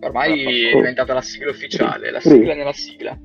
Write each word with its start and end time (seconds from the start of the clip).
Ormai 0.00 0.42
è 0.42 0.74
Oh. 0.74 0.76
diventata 0.78 1.14
la 1.14 1.20
sigla 1.22 1.50
ufficiale, 1.50 2.10
la 2.10 2.20
sigla 2.20 2.54
nella 2.54 2.72
sigla. 2.72 3.18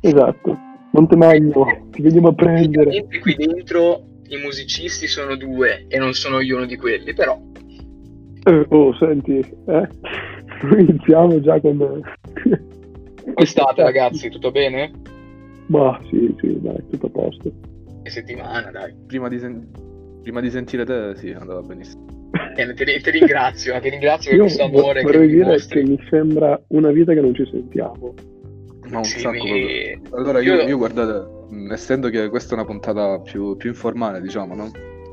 Esatto. 0.00 0.58
Montemagno, 0.92 1.88
ti 1.90 2.02
veniamo 2.02 2.28
a 2.28 2.34
prendere. 2.34 3.04
Qui 3.20 3.34
dentro 3.34 4.04
i 4.28 4.36
musicisti 4.36 5.06
sono 5.06 5.34
due 5.36 5.86
e 5.88 5.98
non 5.98 6.12
sono 6.12 6.40
io 6.40 6.56
uno 6.56 6.66
di 6.66 6.76
quelli, 6.76 7.12
però 7.14 7.38
Eh, 8.44 8.66
oh, 8.68 8.94
senti, 8.96 9.38
eh? 9.38 9.88
Iniziamo 10.78 11.40
già 11.40 11.60
con... 11.60 11.76
come 11.78 13.46
state 13.46 13.82
ragazzi? 13.82 14.28
Tutto 14.30 14.50
bene? 14.52 14.92
Ma 15.66 16.00
sì, 16.08 16.32
sì, 16.38 16.60
dai, 16.60 16.76
tutto 16.90 17.06
a 17.06 17.10
posto. 17.10 17.52
Che 18.04 18.10
settimana, 18.10 18.70
dai. 18.70 18.94
Prima 19.06 19.28
di, 19.28 19.38
sen- 19.40 19.68
prima 20.26 20.40
di 20.40 20.50
sentire 20.50 20.84
te, 20.84 21.14
sì, 21.14 21.30
andava 21.30 21.60
benissimo. 21.62 22.04
Bene, 22.56 22.74
ti, 22.74 22.84
ti 22.84 23.10
ringrazio, 23.10 23.78
ti 23.78 23.88
ringrazio 23.90 24.30
per 24.30 24.38
Io 24.40 24.44
questo 24.46 24.64
amore 24.64 24.94
che 24.98 25.02
vorrei 25.04 25.20
mi 25.20 25.26
dire 25.28 25.44
dimostri. 25.44 25.82
che 25.84 25.88
mi 25.88 26.04
sembra 26.10 26.60
una 26.68 26.90
vita 26.90 27.12
che 27.14 27.20
non 27.20 27.32
ci 27.32 27.46
sentiamo. 27.48 28.12
Ma 28.90 28.98
un 28.98 29.04
Sì, 29.04 29.20
sacco 29.20 29.44
mi-. 29.44 29.96
Allora 30.10 30.40
io, 30.40 30.54
io- 30.54 30.66
io, 30.66 30.76
guardate, 30.78 31.28
essendo 31.72 32.08
che 32.08 32.28
questa 32.28 32.56
è 32.56 32.58
una 32.58 32.66
puntata 32.66 33.20
più, 33.20 33.56
più 33.56 33.68
informale, 33.70 34.20
diciamo, 34.20 34.56
no? 34.56 34.68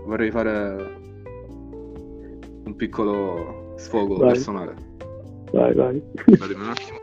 Vorrei 0.08 0.32
fare 0.32 0.76
un 2.66 2.76
piccolo 2.76 3.76
sfogo 3.78 4.18
Vai. 4.18 4.30
personale. 4.30 4.74
Vai, 5.52 5.74
vai. 5.76 6.02
Datemi 6.26 6.64
un 6.64 6.70
attimo. 6.70 7.02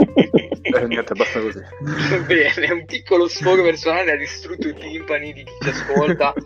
Eh, 0.74 0.86
niente, 0.86 1.14
basta 1.14 1.40
così. 1.40 1.60
Bene, 2.26 2.72
un 2.72 2.84
piccolo 2.84 3.28
sfogo 3.28 3.62
personale 3.62 4.12
ha 4.12 4.16
distrutto 4.16 4.68
i 4.68 4.74
timpani 4.74 5.32
di 5.32 5.44
chi 5.44 5.52
ci 5.62 5.68
ascolta. 5.68 6.32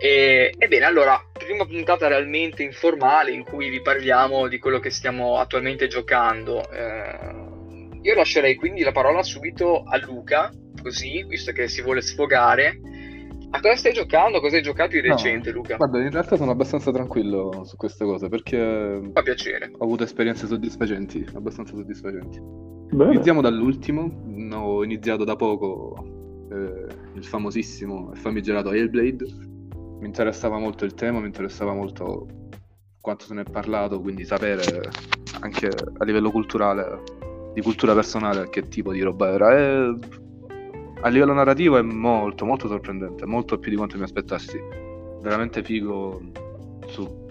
E, 0.00 0.54
ebbene, 0.56 0.84
allora, 0.84 1.20
prima 1.32 1.66
puntata 1.66 2.06
realmente 2.06 2.62
informale 2.62 3.32
in 3.32 3.42
cui 3.42 3.68
vi 3.68 3.82
parliamo 3.82 4.46
di 4.46 4.60
quello 4.60 4.78
che 4.78 4.90
stiamo 4.90 5.38
attualmente 5.38 5.88
giocando. 5.88 6.70
Eh, 6.70 7.98
io 8.02 8.14
lascerei 8.14 8.54
quindi 8.54 8.82
la 8.82 8.92
parola 8.92 9.24
subito 9.24 9.82
a 9.82 9.98
Luca, 9.98 10.52
così, 10.80 11.24
visto 11.24 11.50
che 11.50 11.66
si 11.66 11.82
vuole 11.82 12.00
sfogare. 12.00 12.78
A 13.50 13.60
cosa 13.60 13.76
stai 13.76 13.92
giocando? 13.92 14.40
Cosa 14.40 14.56
hai 14.56 14.62
giocato 14.62 14.90
di 14.90 15.06
No, 15.06 15.14
recente, 15.14 15.50
Luca? 15.50 15.76
Guarda, 15.76 16.00
in 16.00 16.10
realtà 16.10 16.36
sono 16.36 16.50
abbastanza 16.50 16.90
tranquillo 16.92 17.64
su 17.64 17.76
queste 17.76 18.04
cose 18.04 18.28
perché 18.28 19.00
Fa 19.12 19.22
piacere. 19.22 19.70
ho 19.76 19.84
avuto 19.84 20.02
esperienze 20.04 20.46
soddisfacenti, 20.46 21.24
abbastanza 21.34 21.74
soddisfacenti. 21.74 22.40
Bene. 22.90 23.12
Iniziamo 23.14 23.40
dall'ultimo, 23.40 24.10
ho 24.52 24.84
iniziato 24.84 25.24
da 25.24 25.34
poco 25.36 26.46
eh, 26.50 26.86
il 27.14 27.24
famosissimo 27.24 28.12
e 28.12 28.16
famigerato 28.16 28.70
Hellblade. 28.72 29.24
Mi 30.00 30.06
interessava 30.06 30.58
molto 30.58 30.84
il 30.84 30.94
tema, 30.94 31.18
mi 31.20 31.26
interessava 31.26 31.72
molto 31.72 32.26
quanto 33.00 33.24
se 33.24 33.34
ne 33.34 33.42
è 33.42 33.50
parlato, 33.50 34.00
quindi 34.00 34.24
sapere 34.24 34.90
anche 35.40 35.68
a 35.68 36.04
livello 36.04 36.30
culturale, 36.30 37.02
di 37.54 37.62
cultura 37.62 37.94
personale, 37.94 38.48
che 38.50 38.68
tipo 38.68 38.92
di 38.92 39.00
roba 39.00 39.30
era. 39.30 39.56
E 39.56 39.98
a 41.00 41.08
livello 41.08 41.32
narrativo 41.32 41.76
è 41.78 41.82
molto, 41.82 42.44
molto 42.44 42.68
sorprendente, 42.68 43.26
molto 43.26 43.58
più 43.58 43.70
di 43.70 43.76
quanto 43.76 43.96
mi 43.96 44.02
aspettassi. 44.04 44.58
Veramente 45.22 45.62
figo 45.62 46.20
su- 46.86 47.26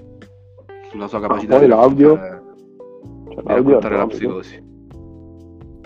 sulla 0.89 1.07
sua 1.07 1.19
capacità 1.21 1.57
poi 1.57 1.65
di 1.65 1.69
l'audio? 1.69 2.15
Cioè, 2.15 2.39
di 3.35 3.43
l'audio 3.43 3.79
è 3.79 3.81
raccontare 3.81 3.97
la 3.97 4.07
psicosi. 4.07 4.63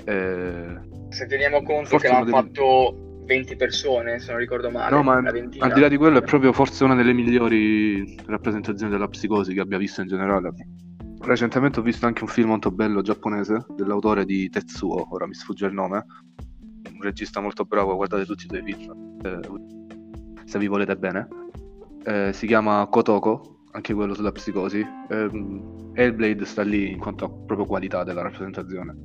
Eh, 0.06 0.80
Se 1.10 1.28
teniamo 1.28 1.62
conto 1.64 1.98
che 1.98 2.08
l'hanno 2.08 2.26
fatto 2.28 2.96
20 3.26 3.56
persone, 3.56 4.20
se 4.20 4.32
non 4.32 4.40
ricordo 4.40 4.70
male. 4.70 4.96
No, 4.96 5.04
ma 5.04 5.18
al 5.18 5.74
di 5.74 5.80
là 5.80 5.88
di 5.88 5.98
quello 5.98 6.20
è 6.20 6.22
proprio 6.22 6.52
forse 6.54 6.84
una 6.84 6.96
delle 6.96 7.14
migliori 7.14 8.16
rappresentazioni 8.26 8.92
della 8.92 9.08
psicosi 9.08 9.54
che 9.54 9.60
abbia 9.60 9.78
visto 9.78 10.02
in 10.02 10.08
generale. 10.08 10.54
Recentemente 11.22 11.80
ho 11.80 11.84
visto 11.84 12.08
anche 12.08 12.24
un 12.24 12.30
film 12.30 12.50
molto 12.50 12.72
bello 12.72 13.02
giapponese 13.02 13.66
dell'autore 13.76 14.26
di 14.26 14.50
Tetsuo, 14.50 15.08
ora 15.12 15.28
mi 15.28 15.36
sfugge 15.36 15.68
il 15.68 15.74
nome, 15.74 16.06
regista 17.02 17.40
molto 17.42 17.66
bravo, 17.66 17.96
guardate 17.96 18.26
tutti 18.26 18.46
i 18.46 18.48
suoi 18.50 18.62
film, 18.64 19.18
eh, 19.24 19.40
se 20.46 20.58
vi 20.60 20.68
volete 20.68 20.96
bene. 20.96 21.28
Eh, 22.04 22.32
si 22.34 22.48
chiama 22.48 22.86
Kotoko, 22.90 23.58
anche 23.72 23.94
quello 23.94 24.14
sulla 24.14 24.32
psicosi. 24.32 24.86
Ehm, 25.10 25.92
Hellblade 25.94 26.46
sta 26.46 26.62
lì 26.64 26.92
in 26.92 27.00
quanto 27.00 27.26
a 27.26 27.30
proprio 27.46 27.66
qualità 27.68 28.04
della 28.04 28.22
rappresentazione. 28.22 28.96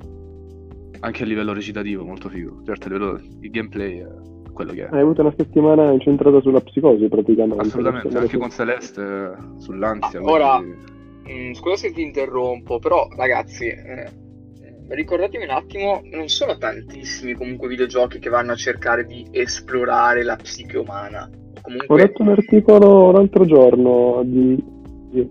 Anche 1.01 1.23
a 1.23 1.25
livello 1.25 1.53
recitativo, 1.53 2.03
molto 2.05 2.27
figo. 2.29 2.61
Certo, 2.65 2.87
a 2.87 2.91
livello 2.91 3.19
il 3.41 3.51
gameplay 3.51 3.99
è 3.99 4.07
quello 4.51 4.71
che 4.73 4.87
è. 4.87 4.89
Hai 4.91 5.01
avuto 5.01 5.21
una 5.21 5.33
settimana 5.37 5.91
incentrata 5.91 6.41
sulla 6.41 6.61
psicosi 6.61 7.07
praticamente. 7.07 7.61
Assolutamente, 7.67 8.17
anche 8.17 8.29
che- 8.29 8.37
con 8.37 8.49
Celeste 8.49 9.01
eh, 9.01 9.59
sull'ansia. 9.61 10.19
Ah, 10.19 10.23
ora- 10.23 10.57
quindi- 10.57 10.95
Mm, 11.29 11.51
scusa 11.51 11.75
se 11.75 11.91
ti 11.91 12.01
interrompo, 12.01 12.79
però 12.79 13.05
ragazzi, 13.17 13.65
eh, 13.67 14.09
ricordatemi 14.89 15.43
un 15.43 15.49
attimo, 15.51 16.01
non 16.11 16.27
sono 16.27 16.57
tantissimi 16.57 17.33
comunque 17.33 17.67
videogiochi 17.67 18.19
che 18.19 18.29
vanno 18.29 18.53
a 18.53 18.55
cercare 18.55 19.05
di 19.05 19.27
esplorare 19.31 20.23
la 20.23 20.35
psiche 20.35 20.77
umana. 20.77 21.29
Ho 21.29 21.61
Comunque, 21.61 21.97
letto 21.97 22.21
un 22.21 22.29
articolo 22.29 23.11
l'altro 23.11 23.45
giorno 23.45 24.21
di... 24.23 24.63
di- 25.11 25.27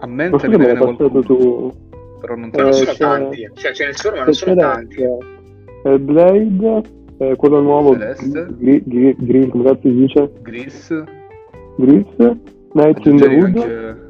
A 0.00 0.06
mente 0.06 0.48
me 0.48 0.56
ne 0.56 0.76
qualcuno, 0.76 1.20
tu. 1.22 1.72
però 2.20 2.34
non 2.34 2.50
ma 2.52 2.62
non 2.62 2.68
eh, 2.70 2.72
sono 2.72 2.90
c'è- 2.90 2.96
tanti, 2.98 3.48
cioè 3.54 3.72
ce 3.72 3.86
ne 3.86 3.92
sono 3.92 4.16
ma 4.16 4.24
non 4.24 4.32
sono 4.34 4.54
tanti. 4.56 5.02
Eh, 5.84 5.98
Blade, 5.98 6.82
eh, 7.18 7.36
quello 7.36 7.60
nuovo, 7.60 7.92
Celeste. 7.96 8.46
Gri- 8.58 8.82
Gri- 8.84 9.16
Gri- 9.18 9.48
come 9.48 9.64
cazzo 9.64 9.80
si 9.82 9.94
dice? 9.94 10.32
Gris. 10.42 11.04
Gris, 11.76 12.06
Night 12.72 13.06
in 13.06 13.16
the 13.16 13.26
Wood. 13.28 14.06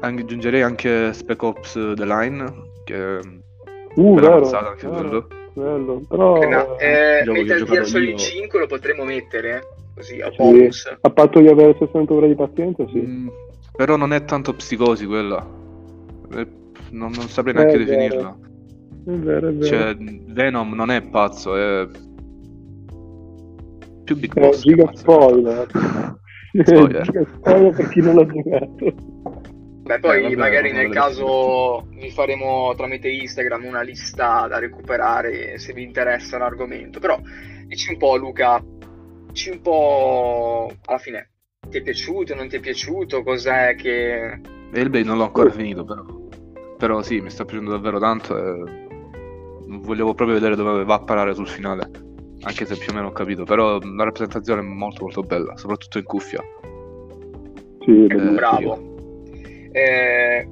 anche, 0.00 0.22
aggiungerei 0.22 0.62
anche 0.62 1.12
Spec 1.12 1.42
Ops 1.42 1.72
The 1.94 2.04
Line, 2.06 2.44
che 2.84 3.18
Uh, 3.94 4.14
bella 4.14 4.28
vero, 4.38 4.58
anche 4.68 4.86
vero, 4.88 5.08
quello. 5.08 5.26
bello. 5.54 6.02
Però 6.08 6.42
Eh, 6.42 6.46
ma, 6.46 6.76
eh, 6.76 7.24
Metal 7.26 7.62
Gear 7.64 7.86
Solid 7.86 8.08
io. 8.10 8.16
5 8.18 8.58
lo 8.60 8.66
potremmo 8.66 9.04
mettere 9.04 9.62
così 9.94 10.20
a 10.20 10.30
Sì. 10.30 10.36
bonus. 10.38 10.96
a 11.00 11.10
patto 11.10 11.40
di 11.40 11.48
avere 11.48 11.76
60 11.78 12.12
ore 12.12 12.28
di 12.28 12.34
pazienza, 12.34 12.86
sì. 12.88 13.00
Mm, 13.00 13.28
però 13.76 13.96
non 13.96 14.12
è 14.12 14.24
tanto 14.24 14.54
psicosi 14.54 15.06
quella. 15.06 15.44
Eh, 16.36 16.46
Non, 16.92 17.12
non 17.12 17.28
saprei 17.28 17.54
neanche 17.54 17.76
Eh, 17.76 17.82
è 17.82 17.84
vero. 17.84 17.96
definirla. 18.00 18.38
È 19.06 19.10
vero, 19.10 19.48
è 19.48 19.52
vero. 19.52 19.64
Cioè, 19.64 19.96
Venom 19.96 20.72
non 20.74 20.90
è 20.90 21.02
pazzo, 21.02 21.54
è 21.56 21.86
più 24.04 24.16
Big 24.16 24.36
Eh, 24.36 24.40
Boss. 24.40 24.62
che 24.62 24.68
giga 24.70 24.90
spoiler. 24.94 25.66
Spoiler. 26.64 27.02
giga 27.06 27.24
spoiler 27.36 27.74
per 27.76 27.88
chi 27.90 28.00
non 28.00 28.14
l'ha 28.16 28.26
giocato. 28.26 28.94
Beh, 29.90 29.98
poi 29.98 30.18
Eh, 30.18 30.22
vabbè, 30.22 30.36
magari 30.36 30.70
nel 30.70 30.88
caso 30.90 31.84
vi 31.90 32.10
faremo 32.10 32.72
tramite 32.76 33.08
Instagram 33.08 33.64
una 33.64 33.80
lista 33.80 34.46
da 34.46 34.60
recuperare 34.60 35.58
se 35.58 35.72
vi 35.72 35.82
interessa 35.82 36.38
l'argomento. 36.38 37.00
Però 37.00 37.18
dici 37.66 37.90
un 37.90 37.98
po', 37.98 38.14
Luca, 38.14 38.62
dici 39.26 39.50
un 39.50 39.60
po' 39.60 40.72
alla 40.84 40.98
fine. 40.98 41.30
Ti 41.68 41.78
è 41.78 41.82
piaciuto, 41.82 42.36
non 42.36 42.46
ti 42.46 42.56
è 42.56 42.60
piaciuto? 42.60 43.24
Cos'è 43.24 43.74
che. 43.74 44.40
Hellblade 44.72 45.04
non 45.04 45.16
l'ho 45.16 45.24
ancora 45.24 45.50
finito, 45.50 45.84
però. 45.84 46.04
Però 46.78 47.02
sì, 47.02 47.20
mi 47.20 47.30
sta 47.30 47.44
piacendo 47.44 47.72
davvero 47.72 47.98
tanto 47.98 48.38
e 48.38 48.86
volevo 49.66 50.14
proprio 50.14 50.36
vedere 50.36 50.54
dove 50.54 50.84
va 50.84 50.94
a 50.94 51.02
parare 51.02 51.34
sul 51.34 51.48
finale. 51.48 51.90
Anche 52.42 52.64
se 52.64 52.76
più 52.76 52.92
o 52.92 52.94
meno 52.94 53.08
ho 53.08 53.12
capito, 53.12 53.42
però 53.42 53.80
la 53.80 54.04
rappresentazione 54.04 54.60
è 54.60 54.64
molto 54.64 55.02
molto 55.02 55.22
bella, 55.22 55.56
soprattutto 55.56 55.98
in 55.98 56.04
cuffia. 56.04 56.40
Sì, 57.80 58.06
Eh. 58.06 58.14
Bravo. 58.14 58.89
Eh, 59.72 60.48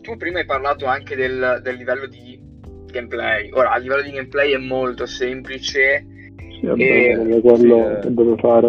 tu 0.00 0.16
prima 0.16 0.38
hai 0.38 0.46
parlato 0.46 0.86
anche 0.86 1.14
del, 1.16 1.60
del 1.62 1.76
livello 1.76 2.06
di 2.06 2.38
gameplay. 2.86 3.50
Ora, 3.52 3.70
a 3.72 3.78
livello 3.78 4.02
di 4.02 4.10
gameplay 4.10 4.52
è 4.52 4.58
molto 4.58 5.06
semplice, 5.06 6.04
Sì, 6.36 6.66
è 6.66 6.70
Eh, 6.76 7.14
bello, 7.16 7.40
quello 7.40 7.56
sì, 7.56 7.70
eh. 7.70 7.98
che 8.00 8.14
deve 8.14 8.36
fare. 8.36 8.68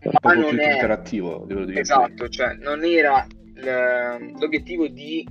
È 0.00 0.08
ma 0.12 0.18
proprio 0.20 0.40
non 0.42 0.50
più 0.50 0.58
è. 0.60 0.72
interattivo. 0.72 1.46
Esatto, 1.74 2.28
cioè 2.28 2.54
non 2.60 2.84
era 2.84 3.26
l'obiettivo 4.38 4.86
di 4.86 5.26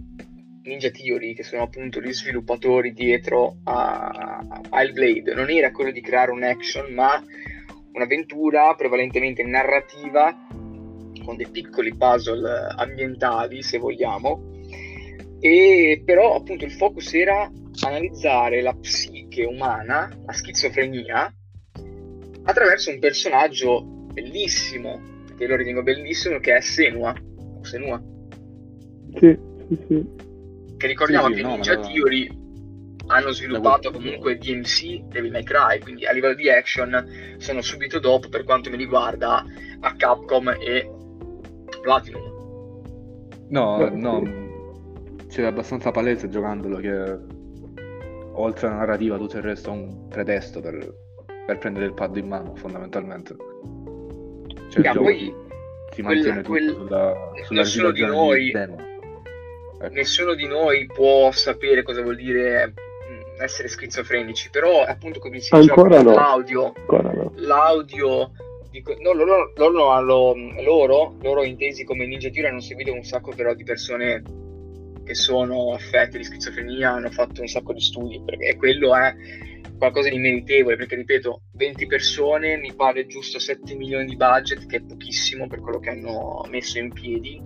Ninja 0.63 0.89
Theory, 0.89 1.33
che 1.33 1.43
sono 1.43 1.63
appunto 1.63 2.01
gli 2.01 2.11
sviluppatori 2.11 2.91
dietro 2.91 3.59
a, 3.63 4.41
a 4.69 4.81
Hellblade, 4.81 5.33
non 5.33 5.49
era 5.49 5.71
quello 5.71 5.91
di 5.91 6.01
creare 6.01 6.31
un 6.31 6.43
action, 6.43 6.93
ma 6.93 7.23
un'avventura 7.93 8.75
prevalentemente 8.75 9.43
narrativa 9.43 10.35
con 11.27 11.35
dei 11.35 11.49
piccoli 11.49 11.93
puzzle 11.93 12.73
ambientali, 12.77 13.61
se 13.61 13.77
vogliamo. 13.77 14.55
E 15.41 16.01
però 16.05 16.35
appunto 16.35 16.63
il 16.63 16.71
focus 16.71 17.13
era 17.13 17.51
analizzare 17.85 18.61
la 18.61 18.73
psiche 18.73 19.43
umana, 19.43 20.09
la 20.25 20.31
schizofrenia, 20.31 21.31
attraverso 22.43 22.91
un 22.91 22.99
personaggio 22.99 23.81
bellissimo, 23.83 25.01
che 25.37 25.45
lo 25.47 25.57
ritengo 25.57 25.83
bellissimo, 25.83 26.39
che 26.39 26.55
è 26.55 26.61
Senua, 26.61 27.13
o 27.59 27.63
Senua, 27.63 28.01
Sì, 29.19 29.37
sì, 29.67 29.77
sì. 29.85 30.05
che 30.77 30.87
ricordiamo 30.87 31.27
Sì, 31.27 31.33
sì, 31.33 31.39
che 31.41 31.45
no, 31.45 31.53
Ninja 31.55 31.77
ma- 31.77 31.87
Theory 31.87 32.45
hanno 33.09 33.31
sviluppato 33.31 33.91
comunque 33.91 34.37
DMC 34.37 35.03
Devil 35.09 35.31
May 35.31 35.43
Cry, 35.43 35.79
quindi 35.79 36.05
a 36.05 36.13
livello 36.13 36.35
di 36.35 36.49
action 36.49 37.35
sono 37.37 37.61
subito 37.61 37.99
dopo 37.99 38.29
per 38.29 38.43
quanto 38.43 38.69
mi 38.69 38.77
riguarda 38.77 39.45
a 39.81 39.95
Capcom 39.95 40.49
e 40.59 40.89
Platinum. 41.87 42.35
No, 43.49 43.89
no, 43.93 44.21
c'è 45.29 45.43
abbastanza 45.43 45.89
palese 45.91 46.27
giocandolo 46.27 46.77
che 46.79 47.17
oltre 48.33 48.67
alla 48.67 48.75
narrativa 48.79 49.15
tutto 49.17 49.37
il 49.37 49.43
resto 49.43 49.69
è 49.69 49.73
un 49.73 50.07
pretesto 50.09 50.59
per, 50.59 50.75
per 51.45 51.57
prendere 51.57 51.85
il 51.85 51.93
pad 51.93 52.17
in 52.17 52.27
mano 52.27 52.55
fondamentalmente. 52.55 53.35
Cioè, 54.69 54.81
Yeah, 54.83 54.93
poi 54.93 55.33
si 55.93 56.01
quel- 56.01 56.15
mantiene 56.15 56.37
tutto 56.41 56.49
quel- 56.49 56.73
sulla, 56.75 57.31
sulla 57.45 57.61
nessuno 57.61 57.91
di 57.91 58.01
noi- 58.05 58.51
demo. 58.51 58.75
Ecco. 59.79 59.93
nessuno 59.93 60.33
di 60.33 60.47
noi 60.47 60.87
può 60.87 61.31
sapere 61.31 61.83
cosa 61.83 62.01
vuol 62.01 62.15
dire 62.17 62.67
mh, 62.67 63.43
essere 63.43 63.67
schizofrenici, 63.69 64.49
però 64.49 64.81
appunto 64.83 65.19
come 65.19 65.39
si 65.39 65.55
diceva 65.55 66.01
no. 66.01 66.13
l'audio, 66.15 66.73
no. 66.89 67.31
l'audio 67.35 68.31
di 68.69 68.81
que- 68.81 68.97
no, 68.99 69.13
loro, 69.13 69.51
loro, 69.55 70.35
loro, 70.61 71.15
loro 71.21 71.43
intesi 71.43 71.83
come 71.83 72.05
Ninja 72.05 72.29
Theory 72.29 72.49
hanno 72.49 72.59
seguito 72.59 72.93
un 72.93 73.03
sacco 73.03 73.31
però 73.33 73.53
di 73.53 73.63
persone 73.63 74.23
che 75.07 75.15
sono 75.15 75.73
affette 75.73 76.17
di 76.17 76.25
schizofrenia, 76.25 76.91
hanno 76.91 77.09
fatto 77.09 77.41
un 77.41 77.47
sacco 77.47 77.71
di 77.71 77.79
studi, 77.79 78.21
perché 78.25 78.57
quello 78.57 78.93
è 78.95 79.15
qualcosa 79.77 80.09
di 80.09 80.17
meritevole, 80.17 80.75
perché 80.75 80.95
ripeto, 80.95 81.43
20 81.53 81.85
persone, 81.87 82.57
mi 82.57 82.73
pare 82.73 83.07
giusto 83.07 83.39
7 83.39 83.73
milioni 83.75 84.05
di 84.05 84.17
budget, 84.17 84.65
che 84.65 84.77
è 84.77 84.81
pochissimo 84.81 85.47
per 85.47 85.61
quello 85.61 85.79
che 85.79 85.91
hanno 85.91 86.45
messo 86.49 86.77
in 86.77 86.91
piedi. 86.91 87.41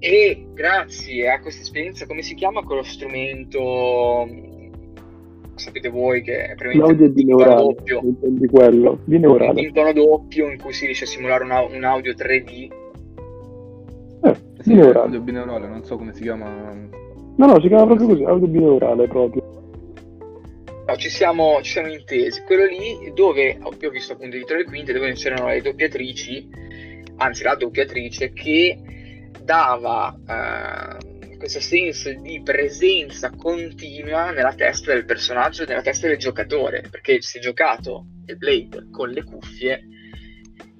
E 0.00 0.46
grazie 0.52 1.30
a 1.30 1.40
questa 1.40 1.60
esperienza, 1.60 2.06
come 2.06 2.22
si 2.22 2.34
chiama 2.34 2.62
quello 2.62 2.82
strumento? 2.82 4.48
Sapete 5.60 5.88
voi 5.90 6.22
che 6.22 6.44
è 6.46 6.54
L'audio 6.56 6.56
praticamente 6.56 7.08
bineurale, 7.10 7.62
doppio 7.62 8.00
intendi 8.02 8.46
quello, 8.46 8.90
un 8.92 8.98
bineurale. 9.04 9.60
intono 9.60 9.92
doppio 9.92 10.50
in 10.50 10.58
cui 10.58 10.72
si 10.72 10.86
riesce 10.86 11.04
a 11.04 11.06
simulare 11.06 11.44
un, 11.44 11.50
au- 11.50 11.70
un 11.74 11.84
audio 11.84 12.12
3D. 12.14 12.68
Eh, 14.22 14.34
Sì, 14.60 14.70
bineurale. 14.70 14.98
audio 15.06 15.20
bineurale, 15.20 15.68
non 15.68 15.84
so 15.84 15.96
come 15.96 16.14
si 16.14 16.22
chiama. 16.22 16.72
No, 17.36 17.46
no, 17.46 17.60
si 17.60 17.68
chiama 17.68 17.86
proprio 17.86 18.08
così, 18.08 18.24
audio 18.24 18.46
bineurale 18.48 19.06
proprio. 19.06 19.42
No, 20.86 20.96
ci, 20.96 21.08
siamo, 21.08 21.60
ci 21.62 21.72
siamo 21.72 21.92
intesi. 21.92 22.42
Quello 22.42 22.64
lì 22.64 23.12
dove 23.14 23.58
ho 23.62 23.68
ho 23.68 23.90
visto 23.90 24.14
appunto 24.14 24.36
dietro 24.36 24.56
le 24.56 24.64
quinte 24.64 24.92
dove 24.92 25.12
c'erano 25.12 25.48
le 25.48 25.60
doppiatrici, 25.60 26.48
anzi 27.16 27.42
la 27.44 27.54
doppiatrice 27.54 28.32
che 28.32 28.78
dava 29.42 30.14
eh, 30.26 31.09
questo 31.40 31.60
senso 31.60 32.12
di 32.20 32.42
presenza 32.42 33.30
continua 33.30 34.30
nella 34.30 34.52
testa 34.52 34.92
del 34.92 35.06
personaggio 35.06 35.62
e 35.62 35.66
nella 35.66 35.80
testa 35.80 36.06
del 36.06 36.18
giocatore, 36.18 36.84
perché 36.90 37.22
si 37.22 37.38
è 37.38 37.40
giocato 37.40 38.04
il 38.26 38.36
Blade 38.36 38.88
con 38.90 39.08
le 39.08 39.24
cuffie. 39.24 39.80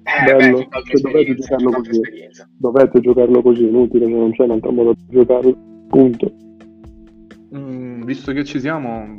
Eh, 0.03 0.23
Bello, 0.23 0.67
beh, 0.67 0.81
se 0.83 1.01
dovete 1.01 1.33
giocarlo 1.33 1.71
così. 1.71 1.89
esperienza. 1.89 2.47
Dovete 2.55 2.99
giocarlo 2.99 3.41
così, 3.41 3.63
inutile, 3.63 4.05
se 4.05 4.11
non 4.11 4.31
c'è 4.33 4.43
un 4.43 4.51
altro 4.51 4.71
modo 4.71 4.93
di 4.93 5.05
giocarlo. 5.09 5.57
Punto. 5.87 6.31
Mm, 7.55 8.03
visto 8.03 8.31
che 8.31 8.43
ci 8.43 8.59
siamo, 8.59 9.15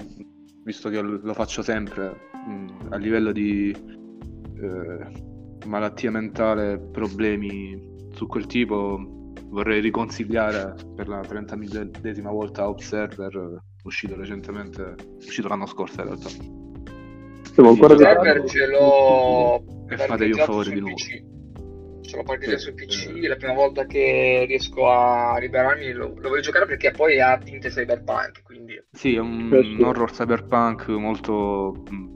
visto 0.63 0.91
che 0.91 1.01
lo 1.01 1.19
lo 1.21 1.35
faccio 1.35 1.63
sempre, 1.63 2.15
mm, 2.49 2.69
a 2.91 2.97
livello 2.99 3.33
di 3.33 3.71
eh, 3.71 5.67
malattia 5.67 6.13
mentale, 6.13 6.79
problemi 6.79 7.91
su 8.13 8.29
quel 8.29 8.47
tipo, 8.47 9.22
vorrei 9.53 9.81
riconsigliare 9.81 10.75
per 10.97 11.09
la 11.09 11.21
30.000esima 11.21 12.31
volta 12.31 12.69
Observer, 12.69 13.63
uscito 13.85 14.17
recentemente, 14.17 14.95
uscito 15.19 15.49
l'anno 15.49 15.67
scorso 15.67 16.01
in 16.01 16.07
realtà. 16.07 16.29
Siamo 17.53 17.69
ancora 17.69 17.97
Sì, 17.97 18.03
Server 18.03 18.35
giocato. 18.35 18.49
ce 18.49 18.67
l'ho 18.67 19.65
E 19.89 19.97
fatevi 19.99 20.33
un 20.33 20.39
favore 20.39 20.71
di 20.71 20.81
nuovo. 20.81 20.95
PC. 20.95 21.31
Ce 22.01 22.17
l'ho 22.17 22.23
parcheggiato 22.25 22.59
Sì, 22.59 22.65
sul 22.65 22.75
PC, 22.75 23.07
eh. 23.25 23.29
la 23.29 23.37
prima 23.37 23.53
volta 23.53 23.85
che 23.87 24.45
riesco 24.49 24.89
a 24.91 25.39
liberarmi 25.39 25.93
lo, 25.93 26.15
lo 26.17 26.29
voglio 26.31 26.41
giocare 26.41 26.67
perché 26.67 26.91
poi 26.91 27.21
ha 27.21 27.39
tinte 27.39 27.69
cyberpunk, 27.69 28.43
quindi 28.43 28.83
Sì, 28.91 29.15
è 29.15 29.21
un 29.21 29.49
sì. 29.77 29.83
horror 29.83 30.11
cyberpunk 30.11 30.89
molto 30.89 31.85
mm, 31.93 32.13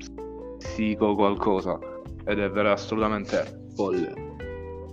psico 0.58 1.14
qualcosa 1.14 1.78
ed 2.24 2.38
è 2.38 2.50
vera 2.50 2.72
assolutamente 2.72 3.68
folle. 3.74 4.25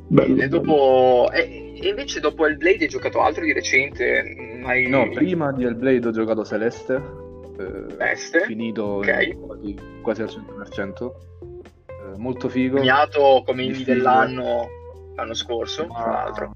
Bello. 0.08 0.42
e 0.42 0.48
dopo 0.48 1.30
e, 1.32 1.74
e 1.82 1.88
invece 1.88 2.20
dopo 2.20 2.46
il 2.48 2.58
Blade 2.58 2.84
hai 2.84 2.90
giocato 2.90 3.22
altro 3.22 3.44
di 3.44 3.54
recente? 3.54 4.24
Mai 4.62 4.88
No, 4.88 5.10
prima 5.10 5.52
di 5.52 5.64
Hellblade 5.64 6.08
ho 6.08 6.12
giocato 6.12 6.46
Celeste, 6.46 7.02
eh, 7.58 7.86
Celeste, 7.90 8.42
finito 8.46 8.84
ok. 8.84 9.08
in 9.22 9.40
quasi, 9.40 9.76
quasi 10.02 10.22
al 10.22 10.30
100%, 10.30 11.12
eh, 11.88 12.18
molto 12.18 12.50
figo, 12.50 12.76
premiato 12.76 13.44
come 13.46 13.64
indie 13.64 13.86
dell'anno 13.86 14.70
l'anno 15.16 15.34
scorso, 15.34 15.86
tra 15.88 16.06
ma 16.06 16.12
l'altro. 16.12 16.54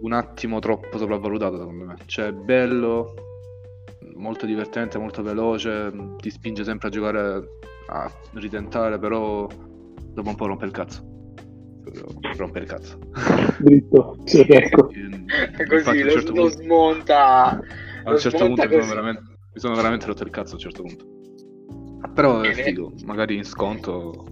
un 0.00 0.12
attimo 0.12 0.58
troppo 0.60 0.98
sopravvalutato 0.98 1.58
secondo 1.58 1.84
me. 1.84 1.96
Cioè, 2.06 2.32
bello, 2.32 3.14
molto 4.16 4.46
divertente, 4.46 4.98
molto 4.98 5.22
veloce, 5.22 5.92
ti 6.18 6.30
spinge 6.30 6.64
sempre 6.64 6.88
a 6.88 6.90
giocare, 6.90 7.48
a 7.88 8.10
ritentare, 8.34 8.98
però 8.98 9.46
dopo 9.46 10.28
un 10.28 10.34
po' 10.34 10.46
rompe 10.46 10.66
il 10.66 10.72
cazzo. 10.72 11.16
Proprio 11.90 12.34
Rompe 12.36 12.58
il 12.60 12.66
cazzo. 12.66 12.98
Dritto, 13.58 14.16
sì, 14.24 14.40
ecco. 14.48 14.90
È 14.90 15.64
così, 15.66 16.02
lo, 16.02 16.10
certo 16.10 16.32
lo 16.32 16.42
punto- 16.42 16.48
smonta. 16.62 17.48
a 18.04 18.10
un 18.10 18.18
certo 18.18 18.46
punto 18.46 18.68
mi 18.68 18.82
sono, 18.82 19.02
mi 19.02 19.18
sono 19.54 19.74
veramente 19.74 20.06
rotto 20.06 20.22
il 20.22 20.30
cazzo 20.30 20.52
a 20.52 20.54
un 20.54 20.60
certo 20.60 20.82
punto. 20.82 21.06
Però 22.14 22.40
è 22.40 22.52
figo, 22.52 22.92
magari 23.04 23.36
in 23.36 23.44
sconto. 23.44 24.24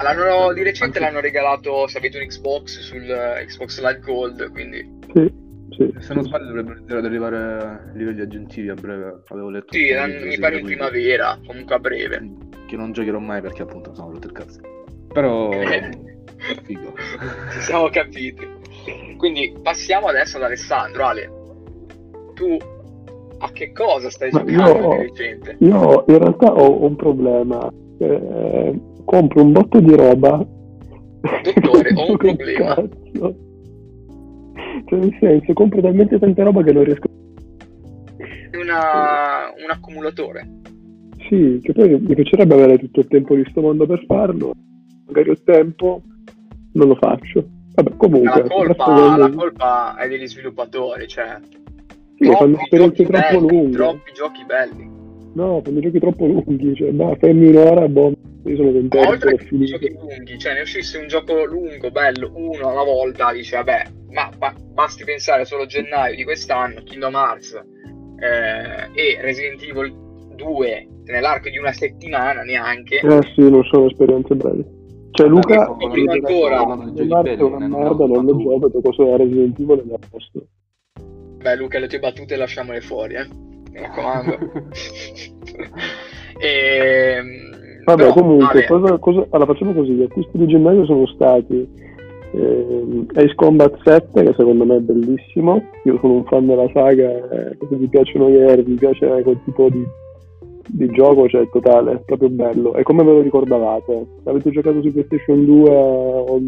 L'hanno, 0.00 0.52
di 0.52 0.62
recente 0.62 0.98
Anche- 0.98 1.00
l'hanno 1.00 1.20
regalato, 1.20 1.86
se 1.88 1.98
avete 1.98 2.18
un 2.18 2.26
Xbox, 2.26 2.78
sul 2.80 3.02
eh, 3.02 3.44
Xbox 3.46 3.80
Live 3.80 4.00
Gold, 4.00 4.50
quindi 4.52 4.88
Sì, 5.12 5.32
sì. 5.70 5.94
Se 5.98 6.14
non 6.14 6.22
sbaglio 6.22 6.46
dovrebbero 6.46 6.98
arrivare 7.04 7.36
a 7.36 7.90
livelli 7.94 8.20
aggiuntivi 8.20 8.68
a 8.68 8.74
breve. 8.74 9.22
Avevo 9.28 9.50
letto 9.50 9.72
sì, 9.72 9.80
video, 9.80 10.06
mi 10.06 10.38
pare 10.38 10.58
in 10.60 10.64
primavera, 10.66 11.38
comunque 11.46 11.74
a 11.74 11.78
breve. 11.78 12.30
Che 12.66 12.76
non 12.76 12.92
giocherò 12.92 13.18
mai 13.18 13.40
perché 13.40 13.62
appunto 13.62 13.94
sono 13.94 14.12
rotto 14.12 14.26
il 14.26 14.32
cazzo. 14.32 14.60
Però 15.12 15.50
figo. 16.64 16.92
Ci 17.52 17.60
siamo 17.60 17.88
capiti. 17.88 18.46
Quindi 19.16 19.52
passiamo 19.62 20.06
adesso 20.06 20.36
ad 20.36 20.44
Alessandro. 20.44 21.04
Ale, 21.04 21.30
tu 22.34 22.56
a 23.40 23.50
che 23.52 23.72
cosa 23.72 24.10
stai 24.10 24.30
Ma 24.32 24.44
giocando 24.44 24.78
io- 24.78 24.90
di 24.90 24.96
recente? 25.02 25.56
Io 25.60 26.04
in 26.08 26.18
realtà 26.18 26.52
ho 26.54 26.84
un 26.84 26.96
problema. 26.96 27.70
Eh, 27.98 28.80
compro 29.04 29.42
un 29.42 29.52
botto 29.52 29.80
di 29.80 29.94
roba. 29.94 30.46
Dottore, 31.42 31.90
ho 31.94 32.06
un 32.10 32.16
Che 32.16 32.34
problema. 32.36 32.74
cazzo? 32.74 33.36
Cioè, 34.86 34.98
nel 34.98 35.16
senso, 35.20 35.52
compro 35.52 35.80
talmente 35.80 36.18
tanta 36.18 36.44
roba 36.44 36.62
che 36.62 36.72
non 36.72 36.84
riesco. 36.84 37.06
Una, 38.60 39.52
un 39.62 39.70
accumulatore. 39.70 40.48
Sì, 41.28 41.60
che 41.62 41.72
poi 41.72 41.90
mi 42.00 42.14
piacerebbe 42.14 42.54
avere 42.54 42.78
tutto 42.78 43.00
il 43.00 43.06
tempo 43.08 43.34
di 43.34 43.44
sto 43.50 43.60
mondo 43.60 43.86
per 43.86 44.02
farlo. 44.06 44.52
Magari 45.06 45.30
ho 45.30 45.36
tempo, 45.44 46.02
non 46.72 46.88
lo 46.88 46.94
faccio. 46.96 47.46
Vabbè, 47.74 47.96
comunque. 47.96 48.42
la 48.42 48.48
colpa, 48.48 49.16
la 49.16 49.30
colpa 49.30 49.96
è 49.96 50.08
degli 50.08 50.26
sviluppatori, 50.26 51.06
cioè 51.06 51.38
Sì, 52.16 52.30
fanno 52.32 52.56
troppi 52.56 52.62
esperienze 52.62 53.04
giochi 53.04 53.04
troppo 53.04 53.40
belli, 53.40 53.48
lunghe. 53.48 53.76
troppi 53.76 54.12
giochi 54.12 54.44
belli. 54.44 54.90
No, 55.34 55.60
fanno 55.62 55.80
giochi 55.80 55.98
troppo 56.00 56.26
lunghi. 56.26 56.74
Cioè, 56.74 56.90
bah, 56.90 57.14
fermi 57.20 57.48
un'ora, 57.48 57.86
boh, 57.88 58.12
io 58.44 58.56
sono 58.56 58.72
contento, 58.72 59.08
oltre 59.08 59.36
che 59.36 59.44
finito. 59.44 59.78
giochi 59.78 59.92
lunghi, 59.92 60.38
cioè 60.38 60.54
ne 60.54 60.60
uscisse 60.62 60.98
un 60.98 61.06
gioco 61.06 61.44
lungo, 61.44 61.90
bello, 61.90 62.32
uno 62.34 62.68
alla 62.68 62.82
volta, 62.82 63.32
dice 63.32 63.56
vabbè, 63.56 63.84
ma, 64.10 64.30
ma 64.38 64.52
basti 64.72 65.04
pensare 65.04 65.44
solo 65.44 65.62
a 65.62 65.66
gennaio 65.66 66.16
di 66.16 66.24
quest'anno, 66.24 66.82
Kingdom 66.82 67.14
Hearts 67.14 67.54
eh, 67.54 69.00
e 69.00 69.20
Resident 69.20 69.62
Evil 69.62 69.94
2 70.34 70.88
nell'arco 71.04 71.48
di 71.48 71.58
una 71.58 71.72
settimana 71.72 72.42
neanche. 72.42 72.96
Eh 72.96 73.22
sì, 73.34 73.48
non 73.48 73.62
sono 73.64 73.86
esperienze 73.86 74.34
brevi. 74.34 74.77
Cioè, 75.18 75.26
Luca, 75.26 75.74
prima 75.90 76.12
ancora, 76.12 76.64
Marte 76.64 77.42
una 77.42 77.66
merda, 77.66 78.06
non 78.06 78.24
lo 78.24 78.36
gioco, 78.36 78.68
e 78.68 78.70
gioco 78.70 78.92
solo 78.92 79.14
a 79.14 79.16
Resident 79.16 79.58
Evil 79.58 79.82
e 79.90 79.94
a 79.94 79.98
posto. 80.08 80.46
Beh 81.42 81.56
Luca, 81.56 81.80
le 81.80 81.88
tue 81.88 81.98
battute 81.98 82.36
lasciamole 82.36 82.80
fuori, 82.80 83.14
eh. 83.14 83.26
Mi 83.72 83.80
raccomando. 83.80 84.38
Ehm, 86.40 87.82
Vabbè, 87.84 88.00
però, 88.02 88.12
comunque, 88.12 88.46
vabbè, 88.46 88.66
cosa, 88.66 88.98
cosa- 88.98 89.26
allora 89.30 89.52
facciamo 89.52 89.72
così: 89.72 89.90
gli 89.90 90.04
acquisti 90.04 90.38
di 90.38 90.46
gennaio 90.46 90.84
sono 90.84 91.04
stati 91.08 91.68
ehm, 92.34 93.06
Ace 93.12 93.34
Combat 93.34 93.76
7, 93.82 94.22
che 94.22 94.34
secondo 94.36 94.64
me 94.64 94.76
è 94.76 94.80
bellissimo. 94.80 95.60
Io 95.82 95.98
sono 96.00 96.12
un 96.12 96.24
fan 96.26 96.46
della 96.46 96.70
saga, 96.72 97.08
eh, 97.10 97.56
se 97.58 97.74
vi 97.74 97.88
piacciono 97.88 98.30
gli 98.30 98.36
aerei, 98.36 98.62
vi 98.62 98.74
piace 98.74 99.04
quel 99.22 99.40
tipo 99.44 99.68
di, 99.68 99.84
di 100.68 100.88
gioco, 100.90 101.28
cioè 101.28 101.48
totale, 101.50 101.92
è 101.92 101.98
proprio 102.04 102.28
bello. 102.28 102.74
E 102.74 102.82
come 102.82 103.02
ve 103.04 103.12
lo 103.12 103.20
ricordavate? 103.20 104.06
Se 104.22 104.30
avete 104.30 104.50
giocato 104.50 104.82
su 104.82 104.92
PlayStation 104.92 105.44
2 105.44 105.70
o- 105.70 106.40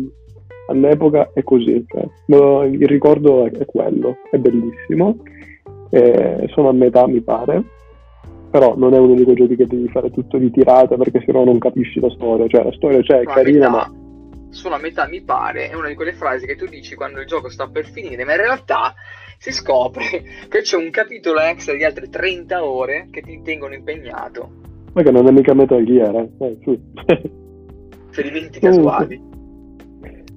all'epoca 0.68 1.30
è 1.34 1.42
così, 1.42 1.84
cioè, 1.88 2.06
il 2.66 2.86
ricordo 2.86 3.44
è, 3.46 3.64
quello, 3.64 4.16
è 4.30 4.36
bellissimo. 4.38 5.16
Eh, 5.90 6.46
sono 6.52 6.68
a 6.68 6.72
metà, 6.72 7.06
mi 7.08 7.20
pare. 7.20 7.64
però 8.50 8.74
non 8.76 8.94
è 8.94 8.98
uno 8.98 9.14
di 9.14 9.22
quei 9.24 9.36
giochi 9.36 9.56
che 9.56 9.66
devi 9.66 9.88
fare 9.88 10.10
tutto 10.10 10.36
di 10.36 10.50
tirata 10.50 10.96
perché 10.96 11.22
sennò 11.24 11.44
non 11.44 11.58
capisci 11.58 12.00
la 12.00 12.10
storia, 12.10 12.46
cioè 12.48 12.64
la 12.64 12.72
storia 12.72 13.00
c'è, 13.00 13.20
è 13.20 13.24
carina, 13.24 13.70
metà- 13.70 13.90
ma 13.90 13.98
Sulla 14.50 14.78
metà 14.78 15.06
mi 15.06 15.20
pare 15.22 15.68
è 15.70 15.74
una 15.74 15.86
di 15.86 15.94
quelle 15.94 16.12
frasi 16.12 16.46
che 16.46 16.56
tu 16.56 16.66
dici 16.66 16.96
quando 16.96 17.20
il 17.20 17.26
gioco 17.26 17.48
sta 17.48 17.68
per 17.68 17.86
finire, 17.86 18.24
ma 18.24 18.32
in 18.32 18.38
realtà 18.38 18.92
si 19.40 19.52
scopre 19.52 20.02
che 20.50 20.60
c'è 20.60 20.76
un 20.76 20.90
capitolo 20.90 21.40
extra 21.40 21.74
di 21.74 21.82
altre 21.82 22.10
30 22.10 22.62
ore 22.62 23.08
che 23.10 23.22
ti 23.22 23.40
tengono 23.42 23.72
impegnato. 23.72 24.50
ma 24.92 25.02
che 25.02 25.10
non 25.10 25.26
è 25.26 25.30
mica 25.30 25.54
Metal 25.54 25.82
Gear, 25.82 26.14
eh. 26.14 26.30
Eh, 26.38 26.58
su. 26.62 26.78
Ferimenti 28.10 28.60
casuali. 28.60 29.28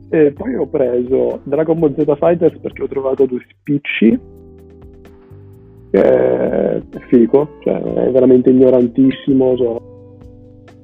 E 0.09 0.31
poi 0.31 0.55
ho 0.55 0.67
preso 0.67 1.41
Dragon 1.43 1.79
Ball 1.79 1.95
Z 1.97 2.17
Fighters 2.17 2.57
perché 2.59 2.83
ho 2.83 2.87
trovato 2.87 3.25
due 3.25 3.45
spicci. 3.49 4.19
Che 5.91 6.01
è 6.01 6.81
figo, 7.09 7.57
cioè 7.61 7.81
è 7.81 8.09
veramente 8.09 8.51
ignorantissimo. 8.51 9.57
cioè, 9.57 9.67
ho 9.67 9.81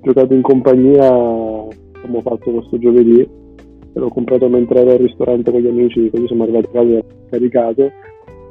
giocato 0.02 0.34
in 0.34 0.42
compagnia, 0.42 1.08
abbiamo 1.08 2.22
fatto 2.22 2.52
questo 2.52 2.78
giovedì. 2.80 3.26
L'ho 3.94 4.10
comprato 4.10 4.50
mentre 4.50 4.82
ero 4.82 4.92
al 4.92 4.98
ristorante 4.98 5.52
con 5.52 5.62
gli 5.62 5.68
amici, 5.68 6.10
così 6.10 6.28
siamo 6.28 6.44
arrivati 6.44 6.66
a 6.66 6.72
casa 6.72 7.00
caricato. 7.30 7.92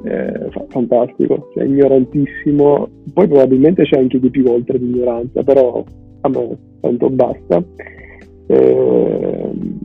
Eh, 0.03 0.47
fa- 0.51 0.65
fantastico, 0.69 1.49
cioè 1.53 1.65
ignorantissimo. 1.65 2.87
Poi 3.13 3.27
probabilmente 3.27 3.83
c'è 3.83 3.97
anche 3.99 4.19
di 4.19 4.29
più 4.29 4.45
oltre 4.49 4.79
di 4.79 4.85
ignoranza, 4.89 5.43
però 5.43 5.83
a 6.21 6.29
me 6.29 6.57
tanto 6.81 7.09
basta. 7.09 7.63
Ehm, 8.47 9.77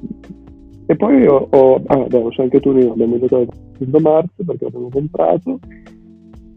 E 0.87 0.97
poi 0.97 1.27
ho, 1.27 1.49
ho 1.51 1.81
ah, 1.87 2.05
beh, 2.07 2.29
c'è 2.29 2.43
anche 2.43 2.61
tu, 2.61 2.69
abbiamo 2.71 3.19
giocato 3.19 3.47
Kingdom 3.79 4.05
Hearts 4.07 4.45
perché 4.45 4.65
l'avevo 4.65 4.89
comprato. 4.91 5.59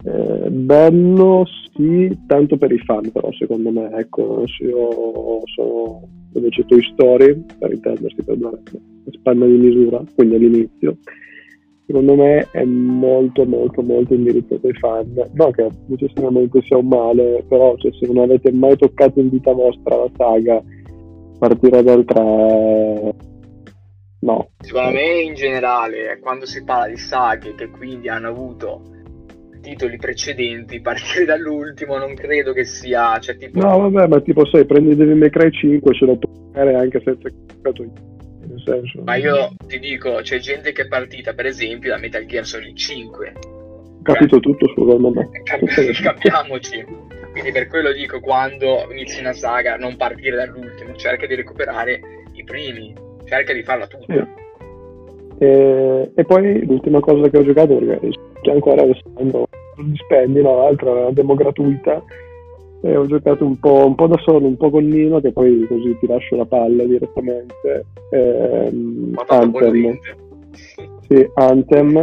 Eh, 0.04 0.50
bello 0.50 1.46
sì, 1.74 2.18
tanto 2.28 2.58
per 2.58 2.72
i 2.72 2.78
fan 2.80 3.10
però 3.12 3.30
secondo 3.34 3.72
me, 3.72 3.90
ecco, 3.94 4.44
io 4.62 5.42
sono 5.56 6.02
dove 6.32 6.50
c'è 6.50 6.66
Toy 6.66 6.82
Story, 6.94 7.44
per 7.58 7.72
intendersi 7.74 8.24
per 8.24 8.38
dare 8.38 8.56
una 8.72 9.12
spanna 9.12 9.46
di 9.46 9.58
misura, 9.58 10.04
quindi 10.16 10.36
all'inizio, 10.36 10.98
secondo 11.88 12.16
me 12.16 12.48
è 12.52 12.66
molto 12.66 13.46
molto 13.46 13.82
molto 13.82 14.14
indirizzato 14.14 14.68
ai 14.68 14.74
fan, 14.74 15.30
no 15.34 15.52
che 15.52 15.70
necessariamente 15.88 16.62
sia 16.62 16.78
un 16.78 16.88
male, 16.88 17.44
però 17.48 17.76
cioè, 17.78 17.92
se 17.94 18.06
non 18.12 18.24
avete 18.24 18.52
mai 18.52 18.76
toccato 18.76 19.20
in 19.22 19.30
vita 19.30 19.54
vostra 19.54 19.96
la 19.96 20.10
saga, 20.16 20.62
partire 21.40 21.82
dal 21.82 22.04
3 22.04 23.16
no, 24.20 24.50
Secondo 24.60 24.92
me 24.92 25.22
in 25.22 25.34
generale, 25.34 26.20
quando 26.20 26.46
si 26.46 26.64
parla 26.64 26.88
di 26.88 26.98
saghe 26.98 27.56
che 27.56 27.70
quindi 27.70 28.10
hanno 28.10 28.28
avuto 28.28 28.82
titoli 29.62 29.98
precedenti, 29.98 30.82
partire 30.82 31.24
dall'ultimo 31.24 31.98
non 31.98 32.14
credo 32.16 32.52
che 32.52 32.66
sia, 32.66 33.18
cioè 33.20 33.38
tipo... 33.38 33.60
No, 33.60 33.90
vabbè, 33.90 34.08
ma 34.08 34.20
tipo, 34.20 34.46
sai, 34.46 34.66
prendi 34.66 34.96
Devil 34.96 35.16
May 35.16 35.30
Cry 35.30 35.50
5 35.50 35.94
ce 35.94 36.06
lo 36.06 36.18
puoi 36.18 36.36
fare 36.52 36.76
anche 36.76 37.02
senza 37.04 37.30
giocato 37.30 37.84
io. 37.84 38.16
Nel 38.48 38.62
senso, 38.64 39.02
Ma 39.04 39.16
io 39.16 39.56
ti 39.68 39.80
dico, 39.80 40.20
c'è 40.22 40.40
gente 40.40 40.72
che 40.72 40.84
è 40.84 40.88
partita 40.88 41.34
per 41.34 41.46
esempio 41.46 41.92
da 41.92 41.98
Metal 41.98 42.26
Gear 42.26 42.46
Solid 42.46 42.76
5, 42.76 43.34
ho 43.42 44.02
capito 44.02 44.40
tutto. 44.40 44.66
Cap- 45.44 45.66
capiamoci. 46.02 46.86
Quindi 47.32 47.52
per 47.52 47.68
quello 47.68 47.92
dico, 47.92 48.20
quando 48.20 48.88
inizi 48.90 49.20
una 49.20 49.34
saga 49.34 49.76
non 49.76 49.96
partire 49.96 50.36
dall'ultimo, 50.36 50.96
cerca 50.96 51.28
di 51.28 51.36
recuperare 51.36 52.00
i 52.34 52.44
primi, 52.44 52.94
cerca 53.26 53.54
di 53.54 53.64
farla 53.64 53.86
tutta. 53.86 54.14
Sì. 54.14 55.44
E, 55.44 56.12
e 56.16 56.24
poi 56.24 56.66
l'ultima 56.66 57.00
cosa 57.00 57.30
che 57.30 57.38
ho 57.38 57.44
giocato, 57.44 57.80
c'è 58.42 58.52
ancora 58.52 58.84
restando 58.86 59.48
dispendi, 59.84 60.42
no, 60.42 60.58
l'altra 60.58 60.90
era 60.90 61.00
una 61.02 61.12
demo 61.12 61.36
gratuita, 61.36 62.04
e 62.82 62.96
ho 62.96 63.06
giocato 63.06 63.46
un 63.46 63.58
po', 63.60 63.86
un 63.86 63.96
po' 63.96 64.08
da 64.08 64.18
solo, 64.20 64.48
un 64.48 64.58
po' 64.58 64.70
con 64.70 64.86
Nino, 64.86 65.20
che 65.20 65.32
poi 65.32 65.66
così 65.68 65.98
ti 66.00 66.08
lascio 66.08 66.36
la 66.36 66.46
palla 66.46 66.84
direttamente. 66.84 67.86
Ehm, 68.12 69.14
Anthem, 69.28 70.00
sì, 71.08 71.30
Anthem. 71.36 71.98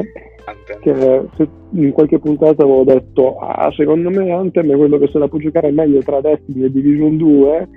Anthem. 0.47 0.81
che 0.81 1.29
in 1.71 1.93
qualche 1.93 2.19
puntata 2.19 2.65
avevo 2.65 2.85
detto 2.85 3.39
ah 3.39 3.73
secondo 3.75 4.11
me 4.11 4.31
Anthem 4.31 4.71
è 4.71 4.77
quello 4.77 4.99
che 4.99 5.09
se 5.09 5.19
la 5.19 5.27
può 5.27 5.39
giocare 5.39 5.71
meglio 5.71 6.01
tra 6.01 6.21
Destiny 6.21 6.65
e 6.65 6.71
Division 6.71 7.17
2 7.17 7.69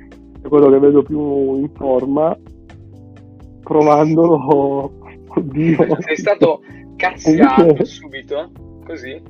è 0.42 0.48
quello 0.48 0.70
che 0.70 0.80
vedo 0.80 1.02
più 1.02 1.56
in 1.56 1.70
forma 1.74 2.38
provandolo 3.64 4.92
oddio 5.34 5.78
Sei 6.00 6.18
stato 6.18 6.60
cazziato 6.98 7.86
subito, 7.86 8.52
così? 8.86 9.22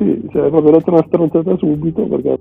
Sì 0.00 0.28
cioè 0.32 0.48
proprio 0.48 0.72
detto 0.72 0.90
una 0.90 1.04
stronzata 1.06 1.56
subito 1.58 2.06
perché. 2.06 2.38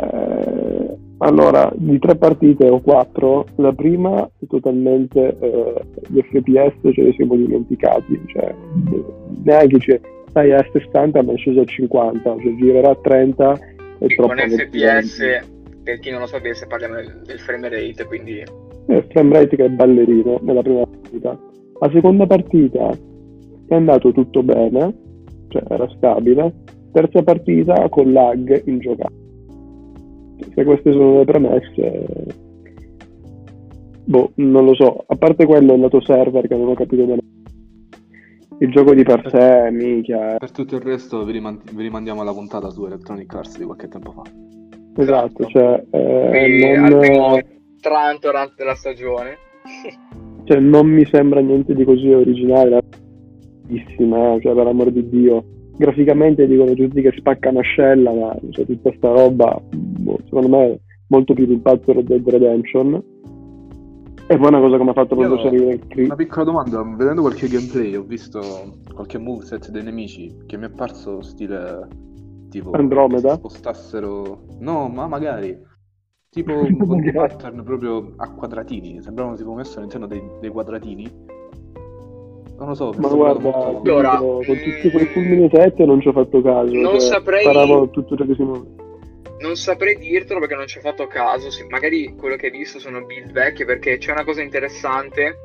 Eh, 0.00 0.96
allora 1.18 1.72
di 1.74 1.98
tre 1.98 2.14
partite 2.16 2.68
o 2.68 2.80
quattro 2.80 3.46
la 3.56 3.72
prima 3.72 4.24
è 4.38 4.46
totalmente 4.46 5.36
eh, 5.40 5.74
gli 6.06 6.20
FPS 6.20 6.92
ce 6.92 7.02
li 7.02 7.12
siamo 7.14 7.34
dimenticati 7.34 8.20
cioè 8.26 8.54
neanche 9.42 9.78
c'è 9.78 10.00
stai 10.28 10.52
a 10.52 10.64
60 10.70 11.22
ma 11.22 11.32
è 11.32 11.36
sceso 11.36 11.62
a 11.62 11.64
50 11.64 12.36
cioè 12.40 12.54
girerà 12.56 12.90
a 12.90 12.98
30 13.02 13.52
è 13.98 14.04
E 14.04 14.06
troppo 14.14 14.34
con 14.34 14.48
FPS, 14.48 15.40
per 15.82 15.98
chi 15.98 16.10
non 16.10 16.20
lo 16.20 16.26
sapesse, 16.26 16.66
parliamo 16.68 16.94
del, 16.96 17.22
del 17.26 17.40
frame 17.40 17.68
rate, 17.68 18.04
quindi 18.04 18.44
eh, 18.86 19.02
frame 19.08 19.32
rate 19.32 19.56
che 19.56 19.64
è 19.64 19.68
ballerino 19.68 20.38
nella 20.42 20.62
prima 20.62 20.86
partita 20.86 21.36
la 21.80 21.90
seconda 21.90 22.26
partita 22.26 22.90
è 23.66 23.74
andato 23.74 24.12
tutto 24.12 24.44
bene 24.44 25.06
cioè 25.48 25.62
era 25.68 25.88
stabile 25.96 26.54
terza 26.92 27.22
partita 27.22 27.88
con 27.88 28.12
lag 28.12 28.62
ingiocabile 28.66 29.26
se 30.54 30.64
queste 30.64 30.92
sono 30.92 31.18
le 31.18 31.24
premesse 31.24 32.06
boh 34.04 34.32
non 34.36 34.64
lo 34.64 34.74
so 34.74 35.04
a 35.06 35.16
parte 35.16 35.46
quello 35.46 35.72
è 35.72 35.74
andato 35.74 36.00
server 36.00 36.46
che 36.46 36.56
non 36.56 36.68
ho 36.68 36.74
capito 36.74 37.04
bene 37.04 37.20
il 38.60 38.70
gioco 38.70 38.92
di 38.92 39.04
per 39.04 39.28
sé 39.30 39.70
minchia 39.70 40.34
eh. 40.34 40.38
Per 40.38 40.50
tutto 40.50 40.76
il 40.76 40.82
resto 40.82 41.24
vi, 41.24 41.32
riman- 41.32 41.60
vi 41.72 41.82
rimandiamo 41.82 42.22
alla 42.22 42.32
puntata 42.32 42.70
su 42.70 42.84
Electronic 42.86 43.32
Arts 43.34 43.58
di 43.58 43.64
qualche 43.64 43.88
tempo 43.88 44.12
fa. 44.12 44.22
esatto 44.96 45.44
cioè, 45.46 45.84
eh, 45.90 46.76
non, 46.78 47.40
Trantorant 47.80 48.54
della 48.56 48.74
stagione. 48.74 49.36
cioè, 50.44 50.58
non 50.58 50.88
mi 50.88 51.04
sembra 51.04 51.40
niente 51.40 51.74
di 51.74 51.84
così 51.84 52.10
originale 52.10 52.80
bellissima 53.68 54.34
eh, 54.34 54.40
cioè 54.40 54.54
per 54.54 54.64
l'amor 54.64 54.90
di 54.90 55.08
Dio. 55.08 55.44
Graficamente 55.76 56.46
dicono 56.46 56.74
tutti 56.74 57.00
che 57.00 57.14
spacca 57.16 57.52
mascella 57.52 58.12
ma 58.12 58.36
cioè, 58.50 58.66
tutta 58.66 58.92
sta 58.96 59.12
roba 59.12 59.60
boh, 59.70 60.18
secondo 60.24 60.48
me 60.48 60.64
è 60.72 60.80
molto 61.08 61.34
più 61.34 61.46
d'impatto 61.46 61.92
Red 61.92 62.06
Dead 62.06 62.28
Redemption. 62.28 63.02
E 64.30 64.36
poi 64.36 64.48
una 64.48 64.60
cosa 64.60 64.76
che 64.76 64.82
mi 64.82 64.90
ha 64.90 64.92
fatto 64.92 65.16
proprio 65.16 65.36
Io- 65.36 65.42
salire 65.42 65.80
il 65.94 66.04
Una 66.04 66.14
piccola 66.16 66.44
domanda, 66.44 66.82
vedendo 66.82 67.22
qualche 67.22 67.48
gameplay 67.48 67.94
ho 67.94 68.02
visto 68.02 68.40
qualche 68.92 69.18
moveset 69.18 69.70
dei 69.70 69.82
nemici 69.82 70.34
che 70.46 70.56
mi 70.58 70.66
è 70.66 70.70
parso 70.70 71.22
stile 71.22 71.86
tipo 72.50 72.72
Andromeda? 72.72 73.34
spostassero 73.34 74.42
no 74.60 74.88
ma 74.88 75.06
magari 75.06 75.56
tipo 76.30 76.52
dei 77.00 77.12
pattern 77.12 77.62
proprio 77.62 78.14
a 78.16 78.30
quadratini 78.34 79.00
sembravano 79.00 79.36
tipo 79.36 79.54
messo 79.54 79.78
all'interno 79.78 80.06
dei, 80.06 80.22
dei 80.40 80.50
quadratini 80.50 81.10
non 82.58 82.68
lo 82.68 82.74
so 82.74 82.92
ma 82.98 83.08
guarda 83.08 83.40
molto- 83.50 83.80
Allora, 83.90 84.16
con 84.18 84.40
tutti 84.44 84.88
mm, 84.88 84.90
quei 84.90 85.06
fulmini 85.06 85.48
7 85.52 85.84
non 85.84 86.00
ci 86.00 86.08
ho 86.08 86.12
fatto 86.12 86.42
caso 86.42 86.72
non 86.74 86.92
cioè, 86.92 87.00
saprei- 87.00 87.42
sparavo 87.42 87.90
tutto 87.90 88.16
ciò 88.16 88.24
che 88.26 88.34
si 88.34 88.42
muove 88.42 88.66
Non 89.40 89.54
saprei 89.54 89.96
dirtelo 89.96 90.40
perché 90.40 90.56
non 90.56 90.66
ci 90.66 90.78
ho 90.78 90.80
fatto 90.80 91.06
caso. 91.06 91.48
sì, 91.50 91.64
magari 91.68 92.12
quello 92.16 92.34
che 92.34 92.46
hai 92.46 92.52
visto 92.52 92.80
sono 92.80 93.04
build 93.04 93.30
vecchie 93.30 93.64
perché 93.64 93.96
c'è 93.98 94.10
una 94.10 94.24
cosa 94.24 94.42
interessante. 94.42 95.36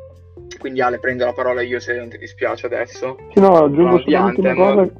Quindi 0.60 0.82
Ale, 0.82 0.98
prendo 0.98 1.26
la 1.26 1.34
parola 1.34 1.62
io 1.62 1.80
se 1.80 1.94
non 1.96 2.10
ti 2.10 2.18
dispiace 2.18 2.66
adesso. 2.66 3.18
Sì, 3.34 3.40
no, 3.40 3.50
aggiungo 3.56 3.92
No, 3.92 3.98
di 3.98 4.04
solamente 4.12 4.40
una 4.42 4.50
Anthem. 4.50 4.76
cosa 4.76 4.92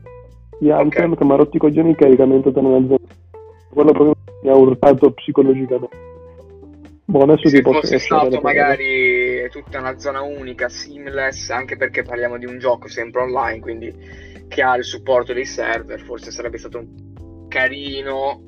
di 0.60 0.70
Anthem 0.72 1.12
Ok. 1.14 1.18
che 1.18 1.26
mi 1.26 1.32
ha 1.32 1.36
rotto 1.38 1.58
i 1.58 1.60
coglioni 1.60 1.90
il 1.90 1.96
caricamento 1.96 2.52
da 2.52 2.60
una 2.60 2.86
zona. 2.86 3.00
Quello 3.74 3.92
proprio 3.92 4.14
mi 4.44 4.50
ha 4.50 4.56
urtato 4.56 5.12
psicologicamente. 5.12 5.98
Boh, 7.06 7.24
adesso 7.24 7.50
Se 7.50 7.62
ti 7.62 7.72
fosse 7.72 8.00
stato 8.00 8.40
magari 8.42 9.48
tutta 9.50 9.80
una 9.80 9.98
zona 10.00 10.22
unica, 10.22 10.70
seamless, 10.70 11.50
anche 11.50 11.76
perché 11.76 12.02
parliamo 12.02 12.38
di 12.38 12.46
un 12.46 12.60
gioco 12.60 12.88
sempre 12.88 13.22
online, 13.22 13.60
quindi 13.60 13.94
che 14.48 14.62
ha 14.62 14.76
il 14.78 14.84
supporto 14.84 15.34
dei 15.34 15.46
server, 15.46 16.00
forse 16.02 16.32
sarebbe 16.32 16.58
stato 16.58 16.86
carino 17.50 18.46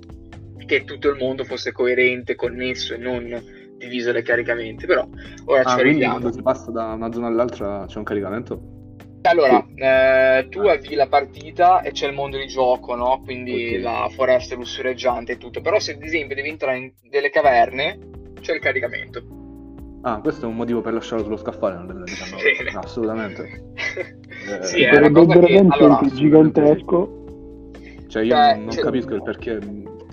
che 0.66 0.84
tutto 0.84 1.10
il 1.10 1.18
mondo 1.18 1.44
fosse 1.44 1.72
coerente, 1.72 2.36
connesso 2.36 2.94
e 2.94 2.98
non 2.98 3.44
diviso 3.78 4.12
dai 4.12 4.24
caricamenti. 4.24 4.86
Però 4.86 5.08
ora 5.46 5.62
ah 5.62 5.74
ci 5.76 5.80
arriviamo. 5.80 6.20
quando 6.20 6.32
si 6.32 6.42
passa 6.42 6.72
da 6.72 6.94
una 6.94 7.12
zona 7.12 7.28
all'altra 7.28 7.86
c'è 7.88 7.98
un 7.98 8.04
caricamento 8.04 8.60
Allora, 9.24 9.64
eh, 9.76 10.48
tu 10.50 10.60
avvii 10.62 10.96
la 10.96 11.08
partita 11.08 11.82
e 11.82 11.92
c'è 11.92 12.08
il 12.08 12.14
mondo 12.14 12.38
di 12.38 12.48
gioco, 12.48 12.96
no? 12.96 13.22
Quindi 13.24 13.76
Ok. 13.76 13.82
la 13.82 14.10
foresta 14.14 14.56
lussureggiante 14.56 15.34
e 15.34 15.38
tutto. 15.38 15.62
Però 15.62 15.80
se 15.80 15.94
ad 15.94 16.04
esempio 16.04 16.36
devi 16.36 16.50
entrare 16.50 16.78
in 16.78 16.92
delle 17.10 17.30
caverne, 17.30 17.98
c'è 18.46 18.54
il 18.54 18.60
caricamento. 18.60 19.24
ah 20.02 20.22
questo 20.22 20.46
è 20.46 20.48
un 20.48 20.56
motivo 20.56 20.82
per 20.82 20.94
lasciarlo 20.94 21.24
sullo 21.24 21.38
scaffale 21.38 21.84
2019 21.86 22.44
Bene. 22.58 22.72
No, 22.72 22.80
assolutamente 22.80 23.64
Eh, 24.48 24.64
sì, 24.64 24.84
è 24.84 24.96
una 24.96 25.10
cosa 25.10 25.40
che... 25.40 25.58
Allora, 25.58 26.00
gigantesco. 26.14 27.72
Cioè 28.08 28.24
io 28.24 28.36
Beh, 28.36 28.56
non, 28.56 28.66
non 28.66 28.76
capisco 28.76 29.16
il 29.16 29.24
perché 29.24 29.60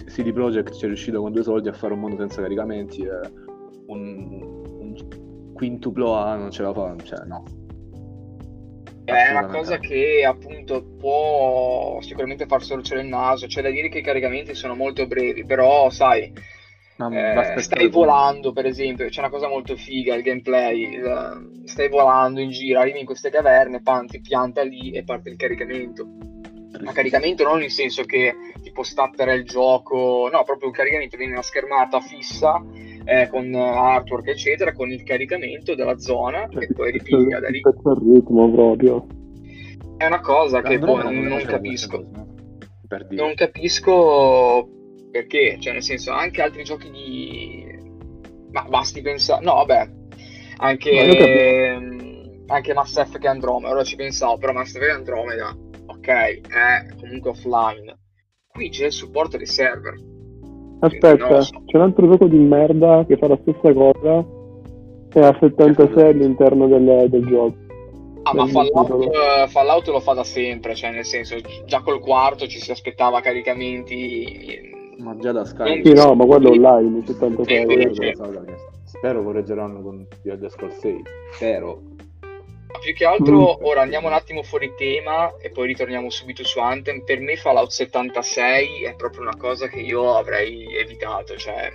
CD 0.06 0.32
Projekt 0.32 0.72
sia 0.72 0.86
riuscito 0.88 1.20
con 1.20 1.32
due 1.32 1.42
soldi 1.42 1.68
a 1.68 1.72
fare 1.72 1.92
un 1.92 2.00
mondo 2.00 2.16
senza 2.16 2.40
caricamenti 2.40 3.02
e 3.02 3.10
un, 3.86 4.40
un 4.78 5.52
quintuplo 5.52 6.14
A 6.14 6.36
non 6.36 6.50
ce 6.50 6.62
la 6.62 6.72
fa, 6.72 6.94
cioè 7.02 7.26
no. 7.26 7.44
È 9.04 9.30
una 9.32 9.46
cosa 9.46 9.78
che 9.78 10.24
appunto 10.24 10.82
può 10.98 11.98
sicuramente 12.00 12.46
far 12.46 12.62
sorgere 12.62 13.02
il 13.02 13.08
naso, 13.08 13.46
c'è 13.46 13.60
da 13.60 13.68
dire 13.68 13.88
che 13.88 13.98
i 13.98 14.02
caricamenti 14.02 14.54
sono 14.54 14.74
molto 14.74 15.06
brevi, 15.06 15.44
però 15.44 15.90
sai, 15.90 16.32
eh, 17.10 17.60
stai 17.60 17.88
volando 17.88 18.52
per 18.52 18.66
esempio, 18.66 19.08
c'è 19.08 19.20
una 19.20 19.30
cosa 19.30 19.48
molto 19.48 19.76
figa, 19.76 20.14
il 20.14 20.22
gameplay, 20.22 20.94
il, 20.94 21.62
stai 21.64 21.88
volando 21.88 22.40
in 22.40 22.50
giro, 22.50 22.80
arrivi 22.80 23.00
in 23.00 23.06
queste 23.06 23.30
caverne, 23.30 23.82
pan, 23.82 24.06
ti 24.06 24.20
pianta 24.20 24.62
lì 24.62 24.90
e 24.90 25.04
parte 25.04 25.30
il 25.30 25.36
caricamento. 25.36 26.06
Ma 26.82 26.92
caricamento 26.92 27.44
non 27.44 27.58
nel 27.58 27.70
senso 27.70 28.02
che 28.04 28.34
tipo 28.62 28.82
stattera 28.82 29.32
il 29.32 29.44
gioco, 29.44 30.28
no, 30.32 30.42
proprio 30.42 30.70
il 30.70 30.74
caricamento 30.74 31.16
viene 31.16 31.32
una 31.32 31.42
schermata 31.42 32.00
fissa 32.00 32.60
eh, 33.04 33.28
con 33.28 33.54
artwork 33.54 34.28
eccetera, 34.28 34.72
con 34.72 34.90
il 34.90 35.02
caricamento 35.02 35.74
della 35.74 35.98
zona 35.98 36.48
cioè, 36.50 36.64
e 36.64 36.72
poi 36.72 36.92
ripiglia 36.92 37.40
da 37.40 37.48
lì. 37.48 37.58
Il 37.58 38.14
ritmo 38.14 38.50
proprio. 38.50 39.06
È 39.96 40.06
una 40.06 40.20
cosa 40.20 40.62
che 40.62 40.78
poi 40.78 41.02
non, 41.02 41.18
non 41.20 41.42
capisco. 41.42 42.04
Non 43.10 43.34
capisco 43.34 44.81
perché, 45.12 45.58
cioè 45.60 45.74
nel 45.74 45.82
senso 45.82 46.10
anche 46.10 46.42
altri 46.42 46.64
giochi 46.64 46.90
di... 46.90 47.80
Ma 48.50 48.64
basti 48.64 49.02
pensare... 49.02 49.44
No, 49.44 49.54
vabbè, 49.54 49.88
anche, 50.56 51.78
anche 52.46 52.74
Mass 52.74 52.96
Effect 52.96 53.26
Andromeda, 53.26 53.72
ora 53.72 53.84
ci 53.84 53.96
pensavo, 53.96 54.38
però 54.38 54.52
Mass 54.52 54.74
Effect 54.74 54.94
Andromeda, 54.94 55.54
ok, 55.86 56.08
è 56.08 56.86
comunque 56.98 57.30
offline. 57.30 57.98
Qui 58.48 58.70
c'è 58.70 58.86
il 58.86 58.92
supporto 58.92 59.36
dei 59.36 59.46
server. 59.46 59.94
Aspetta, 60.80 61.40
so. 61.42 61.62
c'è 61.66 61.76
un 61.76 61.82
altro 61.82 62.08
gioco 62.08 62.26
di 62.26 62.38
merda 62.38 63.04
che 63.06 63.16
fa 63.16 63.28
la 63.28 63.38
stessa 63.42 63.72
cosa 63.72 64.26
e 65.14 65.20
ha 65.20 65.36
76 65.38 66.08
all'interno 66.08 66.66
del, 66.66 67.06
del 67.08 67.26
gioco. 67.26 67.54
Ah, 68.24 68.34
ma 68.34 68.46
Fallout, 68.46 69.48
Fallout, 69.48 69.88
lo 69.88 70.00
fa 70.00 70.14
da 70.14 70.24
sempre, 70.24 70.74
cioè 70.74 70.92
nel 70.92 71.04
senso, 71.04 71.36
già 71.66 71.82
col 71.82 72.00
quarto 72.00 72.46
ci 72.46 72.60
si 72.60 72.70
aspettava 72.70 73.20
caricamenti 73.20 74.80
ma 75.02 75.16
già 75.16 75.32
da 75.32 75.44
Sky. 75.44 75.84
Sì, 75.84 75.92
no, 75.92 76.14
ma 76.14 76.24
quello 76.24 76.50
online, 76.50 77.04
76 77.04 78.14
euro. 78.16 78.44
Spero 78.84 79.22
correggeranno 79.22 79.82
con 79.82 80.06
Scrolls 80.48 80.78
6. 80.78 81.02
Spero. 81.32 81.82
Ma 82.20 82.78
più 82.80 82.94
che 82.94 83.04
altro, 83.04 83.58
mm. 83.60 83.64
ora 83.64 83.82
andiamo 83.82 84.06
un 84.06 84.14
attimo 84.14 84.42
fuori 84.42 84.72
tema 84.76 85.36
e 85.38 85.50
poi 85.50 85.66
ritorniamo 85.66 86.08
subito 86.08 86.44
su 86.44 86.58
Anthem. 86.60 87.04
Per 87.04 87.20
me 87.20 87.36
Fallout 87.36 87.70
76 87.70 88.84
è 88.84 88.94
proprio 88.94 89.22
una 89.22 89.36
cosa 89.36 89.66
che 89.66 89.80
io 89.80 90.14
avrei 90.14 90.74
evitato, 90.76 91.36
cioè 91.36 91.70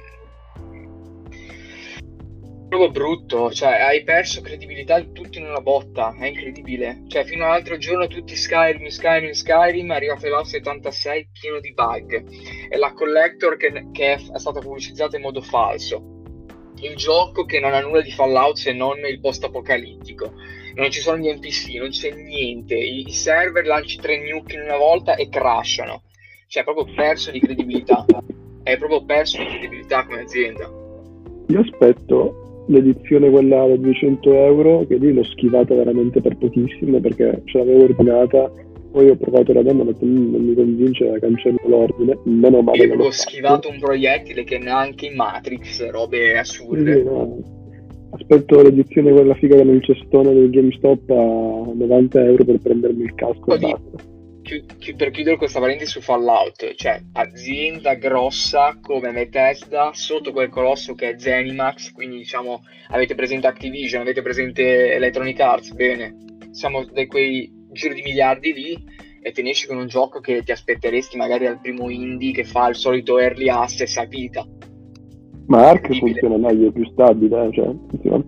proprio 2.67 2.91
brutto, 2.91 3.51
cioè 3.51 3.79
hai 3.79 4.03
perso 4.03 4.41
credibilità 4.41 5.01
tutto 5.01 5.38
in 5.38 5.45
una 5.45 5.62
botta, 5.62 6.15
è 6.19 6.27
incredibile. 6.27 7.03
Cioè 7.07 7.24
fino 7.24 7.45
all'altro 7.45 7.77
giorno 7.77 8.07
tutti 8.07 8.36
Skyrim, 8.36 8.88
Skyrim, 8.88 9.31
Skyrim, 9.31 9.91
arriva 9.91 10.17
Fallout 10.17 10.45
76 10.45 11.29
pieno 11.39 11.59
di 11.59 11.74
bug. 11.74 12.67
È 12.69 12.75
la 12.75 12.93
collector 12.93 13.57
che, 13.57 13.88
che 13.91 14.13
è, 14.13 14.17
stata 14.17 14.59
pubblicizzata 14.59 15.15
in 15.15 15.21
modo 15.21 15.41
falso. 15.41 16.15
Il 16.79 16.95
gioco 16.95 17.45
che 17.45 17.59
non 17.59 17.74
ha 17.74 17.79
nulla 17.79 18.01
di 18.01 18.12
Fallout 18.12 18.57
se 18.57 18.74
non 18.74 18.97
il 19.05 19.19
post 19.19 19.43
apocalittico. 19.43 20.33
Non 20.75 20.91
ci 20.91 21.00
sono 21.00 21.17
gli 21.17 21.31
NPC, 21.31 21.74
non 21.79 21.89
c'è 21.89 22.12
niente. 22.12 22.75
I 22.75 23.09
server 23.12 23.65
lanci 23.65 23.97
tre 23.97 24.19
nuke 24.29 24.55
in 24.55 24.62
una 24.62 24.77
volta 24.77 25.15
e 25.15 25.27
crashano. 25.29 26.03
Cioè, 26.47 26.62
è 26.62 26.65
proprio 26.65 26.93
perso 26.93 27.31
di 27.31 27.39
credibilità. 27.39 28.05
È 28.62 28.77
proprio 28.77 29.03
perso 29.05 29.38
di 29.39 29.45
credibilità 29.45 30.05
come 30.05 30.21
azienda. 30.21 30.69
Io 31.48 31.61
aspetto 31.61 32.48
l'edizione 32.68 33.30
quella 33.30 33.68
da 33.68 33.75
200 33.75 34.34
euro, 34.34 34.86
che 34.88 34.96
lì 34.96 35.14
l'ho 35.14 35.24
schivata 35.24 35.75
veramente 35.75 36.22
per 36.22 36.38
pochissimo 36.38 37.00
perché 37.00 37.42
ce 37.46 37.58
l'avevo 37.58 37.84
ordinata. 37.84 38.51
Poi 38.92 39.10
ho 39.10 39.16
provato 39.16 39.53
la 39.53 39.62
demo, 39.62 39.84
ma 39.84 39.92
non 40.00 40.46
mi 40.46 40.56
convince, 40.56 41.20
cancello 41.20 41.60
l'ordine. 41.66 42.18
Meno 42.24 42.62
male. 42.62 42.86
Io 42.86 43.03
ho 43.03 43.12
schivato 43.12 43.70
un 43.70 43.80
proiettile 43.80 44.44
che 44.44 44.58
neanche 44.58 45.08
in 45.08 45.16
Matrix, 45.16 45.90
robe 45.90 46.38
assurde. 46.38 46.96
Sì, 46.96 47.03
no. 47.03 47.56
Aspetto 48.10 48.62
l'edizione 48.62 49.12
quella 49.12 49.36
figa 49.36 49.62
del 49.62 49.84
cestone 49.84 50.34
del 50.34 50.50
GameStop 50.50 51.10
a 51.10 51.74
90 51.74 52.24
euro 52.24 52.46
per 52.46 52.60
prendermi 52.60 53.03
il 53.03 53.14
casco 53.14 53.53
e 53.53 53.60
basta 53.60 54.16
per 54.96 55.12
chiudere 55.12 55.38
questa 55.38 55.60
parentesi 55.60 55.92
su 55.92 56.01
Fallout, 56.01 56.74
cioè 56.75 57.01
azienda 57.14 57.96
grossa 57.96 58.77
come 58.81 59.12
Bethesda 59.12 59.92
sotto 59.94 60.31
quel 60.31 60.50
colosso 60.50 60.96
che 60.96 61.12
è 61.12 61.20
Zenimax, 61.20 61.92
quindi 61.92 62.18
diciamo 62.18 62.62
avete 62.90 63.16
presente 63.16 63.48
Activision, 63.48 64.01
avete 64.01 64.22
presente 64.22 64.94
Electronic 64.94 65.40
Arts, 65.40 65.72
bene, 65.74 66.16
siamo 66.51 66.86
da 66.86 67.05
quei 67.05 67.51
giro 67.72 67.94
di 67.94 68.01
miliardi 68.01 68.53
lì 68.53 68.83
e 69.22 69.31
te 69.31 69.42
ne 69.42 69.50
esci 69.50 69.68
con 69.68 69.77
un 69.77 69.88
gioco 69.88 70.20
che 70.22 70.42
ti 70.44 70.51
aspetteresti 70.51 71.18
magari 71.18 71.48
al 71.48 71.60
primo 71.60 71.90
indie 71.90 72.31
che 72.31 72.44
fa 72.46 72.70
il 72.70 72.75
solito 72.75 73.20
early 73.20 73.50
access 73.50 73.98
a 73.98 74.05
vita. 74.05 74.46
Ma 75.48 75.70
Ark 75.70 75.98
funziona 75.98 76.38
meglio, 76.38 76.70
è 76.70 76.72
più 76.72 76.86
stabile, 76.86 77.48
eh, 77.48 77.51
cioè, 77.51 77.74
funziona. 77.90 78.24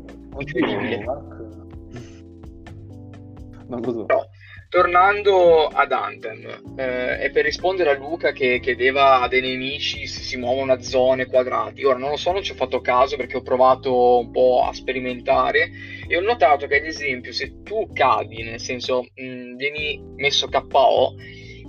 Non 3.67 3.81
lo 3.81 3.91
so. 3.91 4.05
Però, 4.05 4.25
Tornando 4.69 5.65
ad 5.65 5.91
Anthem, 5.91 6.75
eh, 6.77 7.23
e 7.23 7.31
per 7.31 7.43
rispondere 7.43 7.89
a 7.89 7.97
Luca 7.97 8.31
che 8.31 8.59
chiedeva 8.59 9.25
dei 9.27 9.41
nemici 9.41 10.05
se 10.05 10.21
si 10.21 10.37
muovono 10.37 10.73
a 10.73 10.79
zone, 10.79 11.25
quadrati, 11.25 11.83
ora 11.83 11.97
non 11.97 12.11
lo 12.11 12.17
so, 12.17 12.31
non 12.31 12.43
ci 12.43 12.51
ho 12.51 12.55
fatto 12.55 12.79
caso 12.79 13.15
perché 13.15 13.37
ho 13.37 13.41
provato 13.41 14.19
un 14.19 14.29
po' 14.29 14.63
a 14.63 14.71
sperimentare 14.71 15.71
e 16.07 16.15
ho 16.15 16.21
notato 16.21 16.67
che 16.67 16.75
ad 16.75 16.85
esempio 16.85 17.33
se 17.33 17.63
tu 17.63 17.89
cadi, 17.91 18.43
nel 18.43 18.59
senso 18.59 19.07
mh, 19.15 19.25
mm, 19.25 19.55
vieni 19.55 20.03
messo 20.17 20.47
KO, 20.47 21.15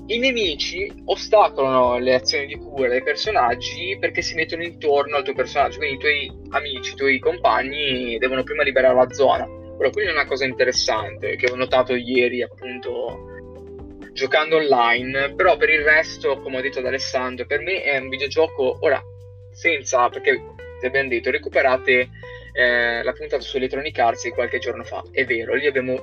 i 0.09 0.19
nemici 0.19 0.93
ostacolano 1.07 1.97
le 1.97 2.17
azioni 2.17 2.45
di 2.45 2.59
cura 2.59 2.89
dei 2.89 3.03
personaggi 3.03 3.97
perché 3.99 4.21
si 4.21 4.35
mettono 4.35 4.63
intorno 4.63 5.17
al 5.17 5.25
tuo 5.25 5.33
personaggio, 5.33 5.79
quindi 5.79 5.97
i 5.97 5.99
tuoi 5.99 6.33
amici, 6.51 6.93
i 6.93 6.97
tuoi 6.97 7.19
compagni 7.19 8.19
devono 8.19 8.43
prima 8.43 8.63
liberare 8.63 8.95
la 8.95 9.11
zona 9.11 9.59
però 9.81 9.93
quindi 9.93 10.11
è 10.11 10.13
una 10.13 10.27
cosa 10.27 10.45
interessante 10.45 11.37
che 11.37 11.51
ho 11.51 11.57
notato 11.57 11.95
ieri 11.95 12.43
appunto 12.43 13.99
giocando 14.13 14.57
online, 14.57 15.33
però 15.33 15.57
per 15.57 15.71
il 15.71 15.81
resto, 15.81 16.39
come 16.41 16.59
ho 16.59 16.61
detto 16.61 16.81
ad 16.81 16.85
Alessandro, 16.85 17.47
per 17.47 17.61
me 17.61 17.83
è 17.83 17.97
un 17.97 18.11
videogioco, 18.11 18.77
ora, 18.81 19.03
senza, 19.51 20.11
perché 20.11 20.39
ti 20.81 20.85
abbiamo 20.85 21.09
detto, 21.09 21.31
recuperate 21.31 22.11
eh, 22.53 23.03
la 23.03 23.13
puntata 23.15 23.41
su 23.41 23.57
Electronic 23.57 23.99
Arts 23.99 24.29
qualche 24.35 24.59
giorno 24.59 24.85
fa, 24.85 25.03
è 25.13 25.25
vero, 25.25 25.55
lì 25.55 25.67
abbiamo 25.67 25.99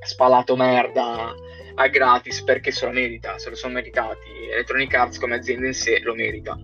spalato 0.00 0.54
merda 0.54 1.34
a 1.76 1.86
gratis 1.88 2.42
perché 2.42 2.70
se 2.70 2.84
lo 2.84 2.92
merita, 2.92 3.38
se 3.38 3.48
lo 3.48 3.56
sono 3.56 3.72
meritati, 3.72 4.28
Electronic 4.52 4.92
Arts 4.92 5.18
come 5.18 5.36
azienda 5.36 5.68
in 5.68 5.72
sé 5.72 6.00
lo 6.00 6.14
merita, 6.14 6.54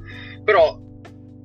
però 0.45 0.79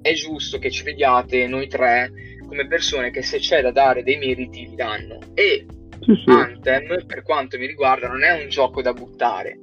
è 0.02 0.12
giusto 0.12 0.60
che 0.60 0.70
ci 0.70 0.84
vediate 0.84 1.48
noi 1.48 1.70
tre 1.70 2.12
come 2.46 2.68
persone 2.68 3.12
che 3.12 3.22
se 3.22 3.38
c'è 3.40 3.62
da 3.62 3.72
dare 3.72 4.04
dei 4.04 4.18
meriti 4.18 4.68
li 4.68 4.76
danno. 4.76 5.20
E 5.34 5.66
sì, 6.00 6.14
sì. 6.24 6.30
Anthem, 6.30 7.06
per 7.06 7.24
quanto 7.24 7.58
mi 7.58 7.66
riguarda, 7.66 8.08
non 8.08 8.24
è 8.24 8.42
un 8.42 8.50
gioco 8.50 8.82
da 8.82 8.94
buttare, 8.94 9.60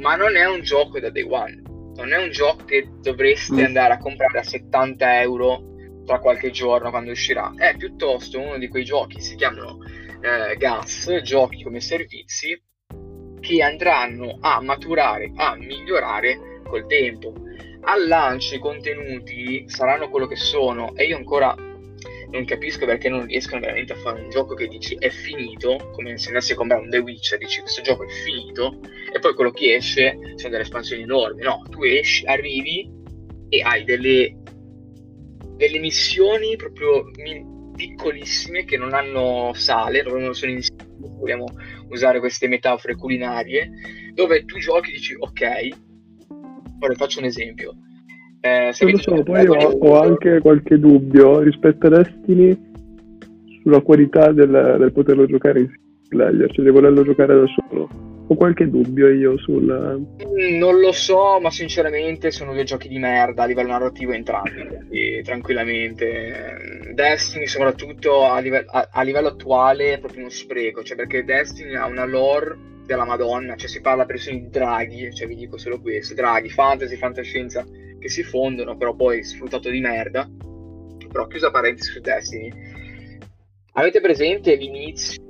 ma 0.00 0.16
non 0.16 0.36
è 0.36 0.44
un 0.46 0.62
gioco 0.62 0.98
da 1.00 1.10
day 1.10 1.26
one. 1.28 1.62
Non 1.94 2.12
è 2.12 2.16
un 2.16 2.30
gioco 2.30 2.64
che 2.64 2.88
dovreste 3.00 3.60
mm. 3.60 3.64
andare 3.64 3.94
a 3.94 3.98
comprare 3.98 4.38
a 4.38 4.42
70 4.42 5.20
euro 5.20 5.70
tra 6.06 6.18
qualche 6.20 6.50
giorno 6.50 6.90
quando 6.90 7.10
uscirà. 7.10 7.52
È 7.56 7.76
piuttosto 7.76 8.40
uno 8.40 8.58
di 8.58 8.68
quei 8.68 8.84
giochi, 8.84 9.20
si 9.20 9.34
chiamano 9.36 9.78
eh, 10.20 10.56
gas, 10.56 11.20
giochi 11.22 11.62
come 11.62 11.80
servizi, 11.80 12.60
che 13.40 13.62
andranno 13.62 14.38
a 14.40 14.60
maturare, 14.62 15.32
a 15.34 15.56
migliorare 15.56 16.60
col 16.64 16.86
tempo. 16.86 17.34
Al 17.84 18.06
lancio 18.06 18.54
i 18.54 18.60
contenuti 18.60 19.68
saranno 19.68 20.08
quello 20.08 20.26
che 20.26 20.36
sono 20.36 20.94
e 20.94 21.04
io 21.04 21.16
ancora 21.16 21.54
non 22.32 22.46
capisco 22.46 22.86
perché 22.86 23.10
non 23.10 23.26
riescono 23.26 23.60
veramente 23.60 23.92
a 23.92 23.96
fare 23.96 24.22
un 24.22 24.30
gioco 24.30 24.54
che 24.54 24.66
dici 24.66 24.96
è 24.98 25.10
finito, 25.10 25.90
come 25.92 26.16
se 26.16 26.28
andassi 26.28 26.52
a 26.52 26.56
comprare 26.56 26.82
un 26.82 26.88
The 26.88 26.98
Witcher, 26.98 27.38
dici 27.38 27.60
questo 27.60 27.82
gioco 27.82 28.04
è 28.04 28.08
finito, 28.08 28.80
e 29.12 29.18
poi 29.18 29.34
quello 29.34 29.50
che 29.50 29.74
esce 29.74 30.18
sono 30.36 30.50
delle 30.50 30.62
espansioni 30.62 31.02
enormi. 31.02 31.42
No, 31.42 31.62
tu 31.68 31.82
esci, 31.82 32.24
arrivi 32.24 32.90
e 33.50 33.60
hai 33.60 33.84
delle, 33.84 34.34
delle 35.56 35.78
missioni 35.78 36.56
proprio 36.56 37.10
piccolissime 37.76 38.64
che 38.64 38.78
non 38.78 38.94
hanno 38.94 39.52
sale, 39.54 40.02
non 40.02 40.34
sono 40.34 40.52
in 40.52 40.60
vogliamo 40.98 41.44
usare 41.88 42.18
queste 42.18 42.48
metafore 42.48 42.96
culinarie, 42.96 43.70
dove 44.14 44.44
tu 44.44 44.58
giochi 44.58 44.90
e 44.90 44.94
dici 44.94 45.14
ok, 45.18 45.68
ora 46.80 46.94
faccio 46.94 47.18
un 47.18 47.26
esempio 47.26 47.76
eh, 48.44 48.74
non 48.80 48.90
lo 48.90 48.98
so, 48.98 49.22
poi 49.22 49.46
ho, 49.46 49.54
ho, 49.54 50.00
anche 50.00 50.40
qualche 50.40 50.76
dubbio 50.76 51.38
rispetto 51.38 51.86
a 51.86 51.90
Destiny 51.90 52.70
sulla 53.62 53.80
qualità 53.82 54.32
del, 54.32 54.76
del 54.80 54.92
poterlo 54.92 55.26
giocare 55.26 55.60
in 55.60 55.70
player, 56.08 56.50
cioè 56.50 56.64
di 56.64 56.72
volerlo 56.72 57.04
giocare 57.04 57.36
da 57.36 57.44
solo. 57.46 57.88
ho 58.26 58.34
qualche 58.34 58.68
dubbio 58.68 59.08
io 59.10 59.38
sul... 59.38 59.62
Mm, 59.62 60.58
non 60.58 60.80
lo 60.80 60.90
so, 60.90 61.38
ma 61.40 61.52
sinceramente 61.52 62.32
sono 62.32 62.52
due 62.52 62.64
giochi 62.64 62.88
di 62.88 62.98
merda 62.98 63.44
a 63.44 63.46
livello 63.46 63.68
narrativo 63.68 64.10
entrambi, 64.10 64.66
quindi 64.66 65.22
tranquillamente. 65.22 66.90
Destiny 66.94 67.46
soprattutto 67.46 68.24
a, 68.24 68.40
live- 68.40 68.66
a-, 68.66 68.88
a 68.90 69.02
livello 69.02 69.28
attuale 69.28 69.92
è 69.92 69.98
proprio 70.00 70.22
uno 70.22 70.30
spreco, 70.30 70.82
cioè 70.82 70.96
perché 70.96 71.22
Destiny 71.22 71.76
ha 71.76 71.86
una 71.86 72.06
lore 72.06 72.58
della 72.84 73.04
Madonna, 73.04 73.54
cioè 73.54 73.68
si 73.68 73.80
parla 73.80 74.04
per 74.04 74.20
di 74.20 74.48
draghi, 74.50 75.14
cioè 75.14 75.28
vi 75.28 75.36
dico 75.36 75.56
solo 75.58 75.80
questo, 75.80 76.14
draghi, 76.14 76.50
fantasy, 76.50 76.96
fantascienza 76.96 77.64
che 78.02 78.10
si 78.10 78.22
fondono, 78.22 78.76
però 78.76 78.94
poi 78.94 79.22
sfruttato 79.22 79.70
di 79.70 79.80
merda. 79.80 80.28
Però 81.08 81.26
chiusa 81.26 81.50
parentesi 81.50 81.90
su 81.90 82.00
Destiny. 82.00 82.50
Avete 83.74 84.00
presente 84.00 84.54
l'inizio, 84.54 85.22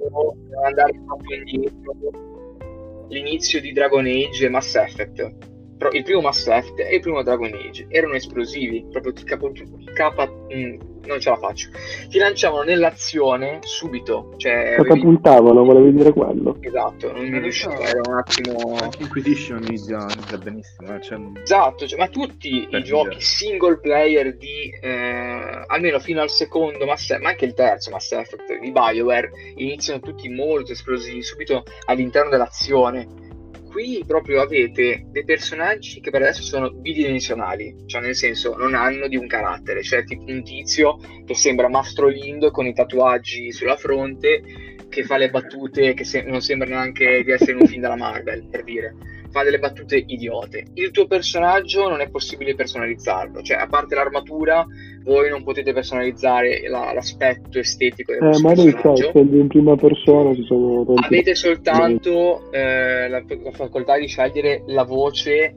andare 0.65 0.93
proprio 1.05 1.37
indietro, 1.37 3.07
l'inizio 3.09 3.61
di 3.61 3.73
Dragon 3.73 4.05
Age 4.05 4.47
e 4.47 4.49
Mass 4.49 4.75
Effect? 4.75 5.51
il 5.91 6.05
primo 6.05 6.21
Mass 6.21 6.47
Effect 6.47 6.79
e 6.79 6.95
il 6.95 7.01
primo 7.01 7.23
Dragon 7.23 7.53
Age 7.53 7.87
erano 7.89 8.15
esplosivi, 8.15 8.87
proprio 8.91 9.13
ti 9.13 9.25
capo, 9.25 9.51
capa, 9.95 10.29
mm, 10.29 10.79
non 11.07 11.21
ce 11.21 11.31
la 11.31 11.37
faccio. 11.37 11.69
Ti 12.09 12.19
lanciavano 12.19 12.63
nell'azione 12.63 13.59
subito. 13.63 14.35
Cioè, 14.37 14.75
Catapultavano, 14.77 15.61
avevi... 15.61 15.67
volevi 15.67 15.93
dire 15.97 16.13
quello. 16.13 16.57
Esatto, 16.61 17.13
non 17.13 17.27
mi 17.27 17.39
riuscivo, 17.39 17.79
era 17.81 18.01
un 18.09 18.17
attimo... 18.17 18.77
Anche 18.81 19.03
Inquisition 19.03 19.63
inizia, 19.63 19.99
inizia 19.99 20.39
benissimo. 20.39 20.95
Eh? 20.95 21.01
Cioè... 21.03 21.19
Esatto, 21.43 21.87
cioè, 21.87 21.99
ma 21.99 22.09
tutti 22.09 22.69
i 22.71 22.83
giochi 22.83 23.21
single 23.21 23.79
player 23.79 24.37
di, 24.37 24.73
eh, 24.81 25.65
almeno 25.67 25.99
fino 25.99 26.21
al 26.21 26.31
secondo 26.31 26.85
Mass 26.85 27.05
Effect, 27.05 27.23
ma 27.23 27.31
anche 27.31 27.45
il 27.45 27.55
terzo 27.55 27.91
Mass 27.91 28.13
Effect 28.13 28.59
di 28.59 28.71
BioWare, 28.71 29.31
iniziano 29.57 30.01
tutti 30.01 30.29
molto 30.29 30.73
esplosivi, 30.73 31.23
subito 31.23 31.65
all'interno 31.87 32.31
dell'azione 32.31 33.31
qui 33.73 34.05
proprio 34.07 34.43
avete 34.43 35.07
dei 35.07 35.25
personaggi 35.25 36.01
che 36.01 36.11
per 36.11 36.21
adesso 36.21 36.43
sono 36.43 36.71
bidimensionali, 36.71 37.85
cioè 37.87 38.03
nel 38.03 38.15
senso 38.15 38.55
non 38.57 38.75
hanno 38.75 39.09
di 39.09 39.17
un 39.17 39.27
carattere, 39.27 39.83
cioè 39.83 40.05
tipo 40.05 40.31
un 40.31 40.45
tizio 40.45 40.99
che 41.25 41.35
sembra 41.35 41.69
Mastro 41.69 42.07
Lindo 42.09 42.51
con 42.51 42.67
i 42.67 42.75
tatuaggi 42.75 43.51
sulla 43.51 43.77
fronte, 43.77 44.43
che 44.91 45.05
fa 45.05 45.17
le 45.17 45.31
battute 45.31 45.95
che 45.95 46.05
se- 46.05 46.23
non 46.23 46.43
sembrano 46.43 46.75
neanche 46.75 47.25
di 47.25 47.31
essere 47.33 47.55
un 47.55 47.67
film 47.67 47.81
della 47.81 47.97
Marvel, 47.97 48.47
per 48.51 48.63
dire 48.63 48.95
fa 49.33 49.43
delle 49.43 49.59
battute 49.59 49.97
idiote. 50.07 50.67
Il 50.75 50.91
tuo 50.93 51.07
personaggio 51.07 51.89
non 51.89 52.01
è 52.01 52.09
possibile 52.09 52.55
personalizzarlo, 52.55 53.43
cioè 53.43 53.57
a 53.57 53.67
parte 53.67 53.95
l'armatura, 53.95 54.65
voi 55.05 55.31
non 55.31 55.43
potete 55.43 55.73
personalizzare 55.73 56.69
la, 56.69 56.93
l'aspetto 56.93 57.59
estetico 57.59 58.13
del 58.13 58.23
eh, 58.23 58.41
ma 58.41 58.53
noi 58.53 58.69
essendo 58.69 59.37
in 59.37 59.49
prima 59.49 59.75
persona 59.75 60.35
ci 60.35 60.45
sono 60.45 60.85
tanti... 60.85 61.05
Avete 61.05 61.35
soltanto 61.35 62.53
eh, 62.53 63.09
la, 63.09 63.25
la 63.27 63.51
facoltà 63.53 63.99
di 63.99 64.07
scegliere 64.07 64.63
la 64.67 64.85
voce 64.85 65.57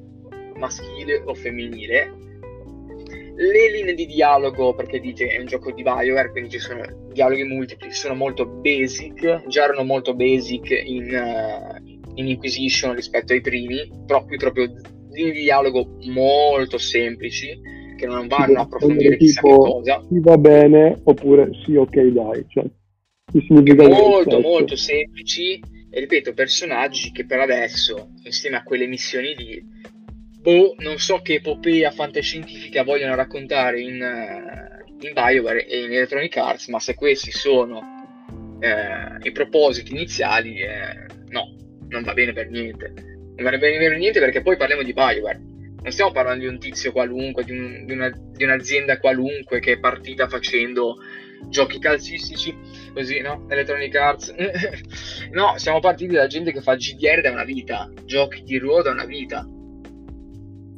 maschile 0.55 1.21
o 1.25 1.33
femminile. 1.35 2.23
Le 3.37 3.69
linee 3.69 3.95
di 3.95 4.05
dialogo, 4.05 4.73
perché 4.73 5.01
dite 5.01 5.27
è 5.27 5.39
un 5.39 5.45
gioco 5.45 5.69
di 5.71 5.83
Bioware, 5.83 6.31
quindi 6.31 6.51
ci 6.51 6.59
sono 6.59 6.81
dialoghi 7.11 7.43
multipli, 7.43 7.91
sono 7.91 8.15
molto 8.15 8.45
basic, 8.45 9.45
già 9.47 9.65
erano 9.65 9.83
molto 9.83 10.13
basic 10.13 10.69
in, 10.69 11.13
uh, 11.13 11.84
in 12.15 12.27
Inquisition 12.27 12.95
rispetto 12.95 13.33
ai 13.33 13.41
primi, 13.41 13.89
però 14.05 14.25
qui 14.25 14.37
proprio 14.37 14.71
di 15.09 15.31
dialogo 15.31 15.97
molto 16.07 16.77
semplici 16.77 17.57
che 17.95 18.05
non 18.05 18.27
vanno 18.27 18.59
a 18.59 18.61
approfondire 18.63 19.17
chissà 19.17 19.41
che 19.41 19.47
cosa. 19.47 20.03
Sì, 20.07 20.19
va 20.19 20.37
bene, 20.37 20.99
oppure 21.03 21.49
sì, 21.63 21.75
ok, 21.75 22.01
dai. 22.07 22.45
Cioè, 22.47 22.65
molto, 23.87 24.39
molto 24.39 24.75
semplici 24.75 25.59
e 25.89 25.99
ripeto, 25.99 26.33
personaggi 26.33 27.11
che 27.11 27.25
per 27.25 27.39
adesso, 27.39 28.09
insieme 28.23 28.57
a 28.57 28.63
quelle 28.63 28.85
missioni 28.85 29.33
lì, 29.35 29.63
boh, 30.41 30.75
non 30.79 30.97
so 30.97 31.21
che 31.21 31.35
epopea 31.35 31.91
fantascientifica 31.91 32.83
vogliono 32.83 33.15
raccontare 33.15 33.79
in, 33.79 33.93
in 34.99 35.13
BioWare 35.13 35.65
e 35.65 35.83
in 35.83 35.93
Electronic 35.93 36.35
Arts, 36.37 36.67
ma 36.67 36.79
se 36.79 36.95
questi 36.95 37.31
sono 37.31 37.81
eh, 38.59 39.27
i 39.27 39.31
propositi 39.31 39.91
iniziali, 39.91 40.59
eh, 40.59 41.05
no, 41.29 41.55
non 41.89 42.03
va 42.03 42.13
bene 42.13 42.33
per 42.33 42.49
niente. 42.49 42.93
Non 43.35 43.49
va 43.49 43.57
bene 43.57 43.77
per 43.77 43.97
niente 43.97 44.19
perché 44.19 44.41
poi 44.41 44.57
parliamo 44.57 44.83
di 44.83 44.93
Bioware. 44.93 45.41
Non 45.81 45.91
stiamo 45.91 46.11
parlando 46.11 46.45
di 46.45 46.49
un 46.49 46.59
tizio 46.59 46.91
qualunque, 46.91 47.43
di, 47.43 47.51
un, 47.51 47.85
di, 47.85 47.93
una, 47.93 48.09
di 48.09 48.43
un'azienda 48.43 48.99
qualunque 48.99 49.59
che 49.59 49.73
è 49.73 49.79
partita 49.79 50.27
facendo 50.27 50.97
giochi 51.49 51.79
calcistici, 51.79 52.57
così, 52.93 53.19
no? 53.21 53.45
Electronic 53.49 53.95
Arts. 53.95 54.33
no, 55.31 55.57
siamo 55.57 55.79
partiti 55.79 56.13
da 56.13 56.27
gente 56.27 56.51
che 56.51 56.61
fa 56.61 56.75
GDR 56.75 57.21
da 57.21 57.31
una 57.31 57.43
vita, 57.43 57.91
giochi 58.03 58.41
di 58.43 58.57
ruolo 58.57 58.83
da 58.83 58.91
una 58.91 59.05
vita. 59.05 59.47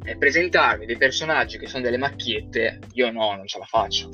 E 0.04 0.16
presentarmi 0.16 0.86
dei 0.86 0.96
personaggi 0.96 1.58
che 1.58 1.66
sono 1.66 1.82
delle 1.82 1.98
macchiette, 1.98 2.78
io 2.92 3.10
no, 3.10 3.34
non 3.34 3.46
ce 3.46 3.58
la 3.58 3.66
faccio. 3.66 4.10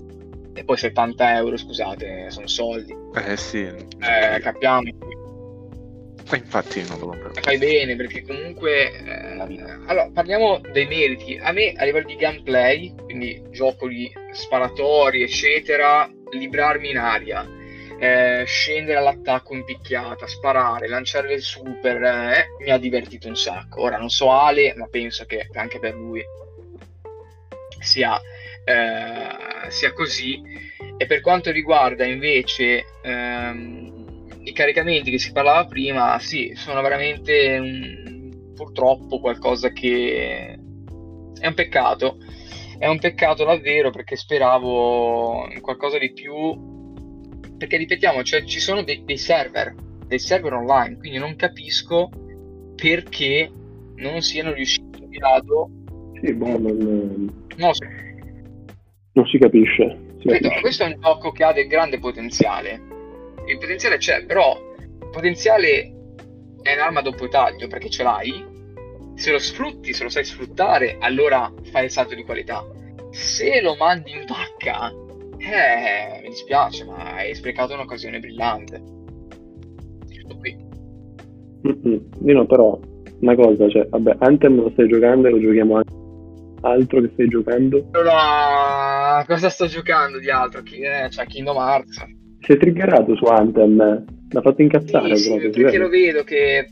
E 0.55 0.65
poi 0.65 0.77
70 0.77 1.37
euro, 1.37 1.57
scusate, 1.57 2.31
sono 2.31 2.47
soldi. 2.47 2.95
Eh 3.15 3.37
sì. 3.37 3.63
Eh, 3.63 4.41
capiamo 4.41 4.83
infatti 6.33 6.83
non 6.89 6.99
lo 6.99 7.09
compro. 7.09 7.33
Fai 7.41 7.59
bene 7.59 7.97
perché 7.97 8.23
comunque... 8.23 8.93
Eh, 8.93 9.39
allora, 9.87 10.11
parliamo 10.13 10.61
dei 10.73 10.87
meriti. 10.87 11.39
A 11.41 11.53
me 11.53 11.73
a 11.77 11.85
livello 11.85 12.07
di 12.07 12.17
gameplay, 12.17 12.95
quindi 12.95 13.43
gioco 13.51 13.87
di 13.87 14.11
sparatori, 14.33 15.23
eccetera, 15.23 16.11
librarmi 16.31 16.91
in 16.91 16.99
aria, 16.99 17.47
eh, 17.99 18.45
scendere 18.47 18.99
all'attacco 18.99 19.55
in 19.55 19.65
picchiata, 19.65 20.27
sparare, 20.27 20.89
lanciare 20.89 21.35
il 21.35 21.43
super, 21.43 22.03
eh, 22.03 22.47
mi 22.61 22.71
ha 22.71 22.79
divertito 22.79 23.29
un 23.29 23.37
sacco. 23.37 23.83
Ora 23.83 23.99
non 23.99 24.09
so 24.09 24.31
Ale, 24.31 24.75
ma 24.75 24.87
penso 24.87 25.27
che 25.27 25.49
anche 25.53 25.79
per 25.79 25.95
lui 25.95 26.23
sia, 27.81 28.19
eh, 28.65 29.71
sia 29.71 29.93
così. 29.93 30.41
E 30.97 31.07
per 31.07 31.21
quanto 31.21 31.51
riguarda 31.51 32.05
invece... 32.05 32.85
Ehm, 33.03 34.04
i 34.45 34.53
caricamenti 34.53 35.11
che 35.11 35.19
si 35.19 35.33
parlava 35.33 35.65
prima, 35.67 36.19
sì, 36.19 36.53
sono 36.55 36.83
veramente 36.83 37.59
un, 37.59 38.53
purtroppo 38.55 39.19
qualcosa 39.19 39.71
che 39.71 40.59
è 41.39 41.47
un 41.47 41.55
peccato. 41.55 42.19
È 42.79 42.87
un 42.87 42.99
peccato 42.99 43.45
davvero 43.45 43.91
perché 43.91 44.17
speravo 44.17 45.49
in 45.51 45.61
qualcosa 45.61 45.99
di 45.99 46.13
più. 46.13 46.73
Perché 47.57 47.77
ripetiamo, 47.77 48.23
cioè, 48.23 48.45
ci 48.45 48.61
sono 48.61 48.83
dei, 48.83 49.03
dei 49.05 49.17
server, 49.17 49.75
dei 50.07 50.19
server 50.19 50.53
online, 50.53 50.99
quindi 50.99 51.19
non 51.19 51.37
capisco 51.37 52.11
perché 52.75 53.51
non 53.97 54.21
siano 54.21 54.53
riusciti 54.53 55.03
in 55.03 55.09
grado. 55.09 55.71
Sì, 56.21 56.35
boh, 56.35 56.59
non, 56.59 57.47
no, 57.57 57.71
non 59.13 59.27
si 59.27 59.39
capisce. 59.39 59.99
Si 60.19 60.27
Credo, 60.27 60.51
questo 60.61 60.83
è 60.83 60.87
un 60.87 61.01
gioco 61.01 61.31
che 61.31 61.45
ha 61.45 61.53
del 61.53 61.69
grande 61.69 61.99
potenziale 61.99 62.93
il 63.47 63.59
potenziale 63.59 63.97
c'è, 63.99 64.25
però 64.25 64.59
il 64.77 65.11
potenziale 65.11 65.93
è 66.63 66.75
un'arma 66.75 67.01
a 67.01 67.03
doppio 67.03 67.29
taglio 67.29 67.69
perché 67.69 67.91
ce 67.91 68.03
l'hai. 68.03 68.53
Se 69.15 69.31
lo 69.31 69.39
sfrutti, 69.39 69.93
se 69.93 70.03
lo 70.03 70.09
sai 70.09 70.25
sfruttare, 70.25 70.97
allora 70.99 71.53
fai 71.71 71.85
il 71.85 71.91
salto 71.91 72.15
di 72.15 72.25
qualità. 72.25 72.65
Se 73.11 73.61
lo 73.61 73.77
mandi 73.77 74.11
in 74.11 74.25
vacca, 74.27 74.91
eh, 75.39 76.21
mi 76.23 76.29
dispiace, 76.29 76.85
ma 76.85 77.15
hai 77.15 77.35
sprecato 77.35 77.75
un'occasione 77.75 78.19
brillante. 78.19 78.83
Tutto 80.21 80.37
qui. 80.39 80.57
Mm-hmm. 81.69 81.99
Io 82.27 82.35
no, 82.35 82.47
però, 82.47 82.79
una 83.21 83.35
cosa, 83.37 83.69
cioè, 83.69 83.87
vabbè, 83.89 84.17
Anthem 84.19 84.57
lo 84.57 84.71
stai 84.71 84.89
giocando 84.89 85.29
e 85.29 85.31
lo 85.31 85.41
giochiamo 85.41 85.77
anche 85.77 86.03
altro 86.63 87.01
che 87.03 87.11
stai 87.13 87.29
giocando? 87.29 87.89
Allora, 87.93 89.23
cosa 89.27 89.51
sto 89.51 89.67
giocando 89.67 90.19
di 90.19 90.31
altro? 90.31 90.63
Eh, 90.65 91.11
cioè 91.11 91.27
Kingdom 91.27 91.57
Hearts 91.57 92.05
si 92.45 92.53
è 92.53 92.57
triggerato 92.59 93.17
su 93.17 93.25
Anthem, 93.25 94.05
l'ha 94.29 94.41
fatto 94.43 94.61
incazzare 94.61 95.17
sì, 95.17 95.29
proprio. 95.29 95.53
Sì, 95.53 95.61
perché 95.63 95.79
lo 95.79 95.89
vedo 95.89 96.23
che 96.25 96.69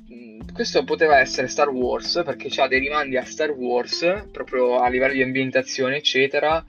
questo 0.52 0.84
poteva 0.84 1.18
essere 1.18 1.48
Star 1.48 1.70
Wars 1.70 2.22
perché 2.24 2.48
ha 2.60 2.68
dei 2.68 2.80
rimandi 2.80 3.16
a 3.16 3.24
Star 3.24 3.50
Wars 3.50 4.26
proprio 4.30 4.76
a 4.80 4.88
livello 4.88 5.14
di 5.14 5.22
ambientazione 5.22 5.96
eccetera 5.96 6.62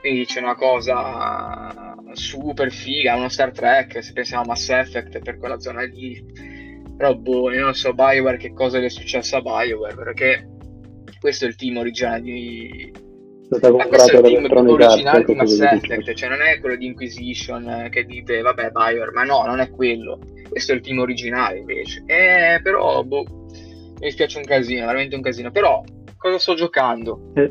quindi 0.00 0.24
c'è 0.24 0.40
una 0.40 0.56
cosa 0.56 1.94
super 2.12 2.72
figa 2.72 3.14
uno 3.14 3.28
Star 3.28 3.52
Trek 3.52 4.02
se 4.02 4.12
pensiamo 4.12 4.42
a 4.42 4.46
Mass 4.46 4.68
Effect 4.70 5.20
per 5.20 5.38
quella 5.38 5.60
zona 5.60 5.82
lì 5.82 6.20
però 6.96 7.14
boh 7.14 7.52
io 7.52 7.62
non 7.62 7.74
so 7.74 7.92
Bioware 7.92 8.38
che 8.38 8.52
cosa 8.52 8.80
gli 8.80 8.84
è 8.84 8.90
successo 8.90 9.36
a 9.36 9.40
Bioware 9.40 9.94
perché 9.94 10.48
questo 11.20 11.44
è 11.44 11.48
il 11.48 11.54
team 11.54 11.76
originale 11.76 12.22
di, 12.22 12.92
stata 13.48 13.70
comprata 13.70 14.20
da 14.20 14.28
Electronic 14.28 14.80
originale 14.80 15.24
di 15.24 15.34
Mass 15.34 15.60
Effect, 15.60 16.12
cioè 16.12 16.28
non 16.28 16.42
è 16.42 16.60
quello 16.60 16.76
di 16.76 16.86
Inquisition 16.86 17.68
eh, 17.68 17.88
che 17.88 18.04
dite 18.04 18.42
vabbè 18.42 18.70
Bioware, 18.70 19.10
ma 19.12 19.24
no, 19.24 19.44
non 19.46 19.60
è 19.60 19.70
quello. 19.70 20.18
Questo 20.48 20.72
è 20.72 20.74
il 20.74 20.82
team 20.82 20.98
originale 20.98 21.58
invece. 21.58 22.02
Eh, 22.06 22.60
però 22.62 23.02
boh, 23.02 23.24
mi 23.24 24.00
dispiace 24.00 24.38
un 24.38 24.44
casino, 24.44 24.86
veramente 24.86 25.16
un 25.16 25.22
casino. 25.22 25.50
Però 25.50 25.82
cosa 26.16 26.38
sto 26.38 26.54
giocando? 26.54 27.30
Eh, 27.34 27.50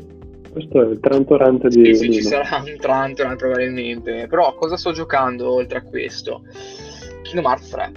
questo 0.52 0.82
è 0.82 0.90
il 0.90 1.00
Trantorante 1.00 1.68
di 1.68 1.94
sì, 1.94 2.04
sì, 2.04 2.12
ci 2.12 2.22
sarà 2.22 2.62
un 2.64 2.76
Trantorant 2.78 3.36
probabilmente. 3.36 4.26
Però 4.28 4.54
cosa 4.54 4.76
sto 4.76 4.92
giocando 4.92 5.52
oltre 5.52 5.78
a 5.78 5.82
questo? 5.82 6.42
Kingdom 7.22 7.44
Hearts 7.44 7.68
3. 7.70 7.92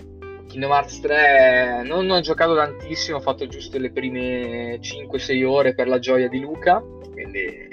Kingdom 0.47 0.71
Hearts 0.71 0.99
3 0.99 1.83
non, 1.85 2.05
non 2.05 2.17
ho 2.17 2.21
giocato 2.21 2.55
tantissimo, 2.55 3.17
ho 3.17 3.21
fatto 3.21 3.47
giusto 3.47 3.77
le 3.77 3.91
prime 3.91 4.79
5-6 4.79 5.45
ore 5.45 5.73
per 5.73 5.87
la 5.87 5.99
gioia 5.99 6.27
di 6.27 6.39
Luca, 6.41 6.83
quindi 7.13 7.69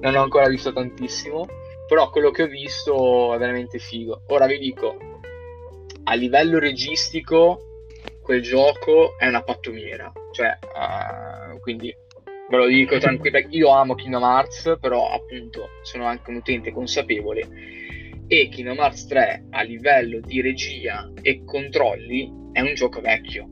non 0.00 0.16
ho 0.16 0.22
ancora 0.22 0.48
visto 0.48 0.72
tantissimo, 0.72 1.46
però 1.86 2.10
quello 2.10 2.30
che 2.30 2.44
ho 2.44 2.46
visto 2.46 3.34
è 3.34 3.38
veramente 3.38 3.78
figo. 3.78 4.22
Ora 4.28 4.46
vi 4.46 4.58
dico, 4.58 4.96
a 6.04 6.14
livello 6.14 6.58
registico 6.58 7.84
quel 8.22 8.42
gioco 8.42 9.18
è 9.18 9.26
una 9.26 9.42
pattumiera, 9.42 10.12
cioè, 10.32 10.56
uh, 10.62 11.58
quindi 11.60 11.94
ve 12.48 12.56
lo 12.56 12.66
dico 12.66 12.98
tranquillo, 12.98 13.38
io 13.50 13.70
amo 13.70 13.94
Kingdom 13.94 14.22
Hearts, 14.22 14.76
però 14.80 15.10
appunto 15.10 15.68
sono 15.82 16.04
anche 16.06 16.30
un 16.30 16.36
utente 16.36 16.72
consapevole 16.72 17.48
e 18.26 18.48
Kingdom 18.48 18.78
Hearts 18.78 19.06
3 19.06 19.46
a 19.50 19.62
livello 19.62 20.20
di 20.20 20.40
regia 20.40 21.10
e 21.20 21.42
controlli 21.44 22.30
è 22.52 22.60
un 22.60 22.74
gioco 22.74 23.00
vecchio. 23.00 23.48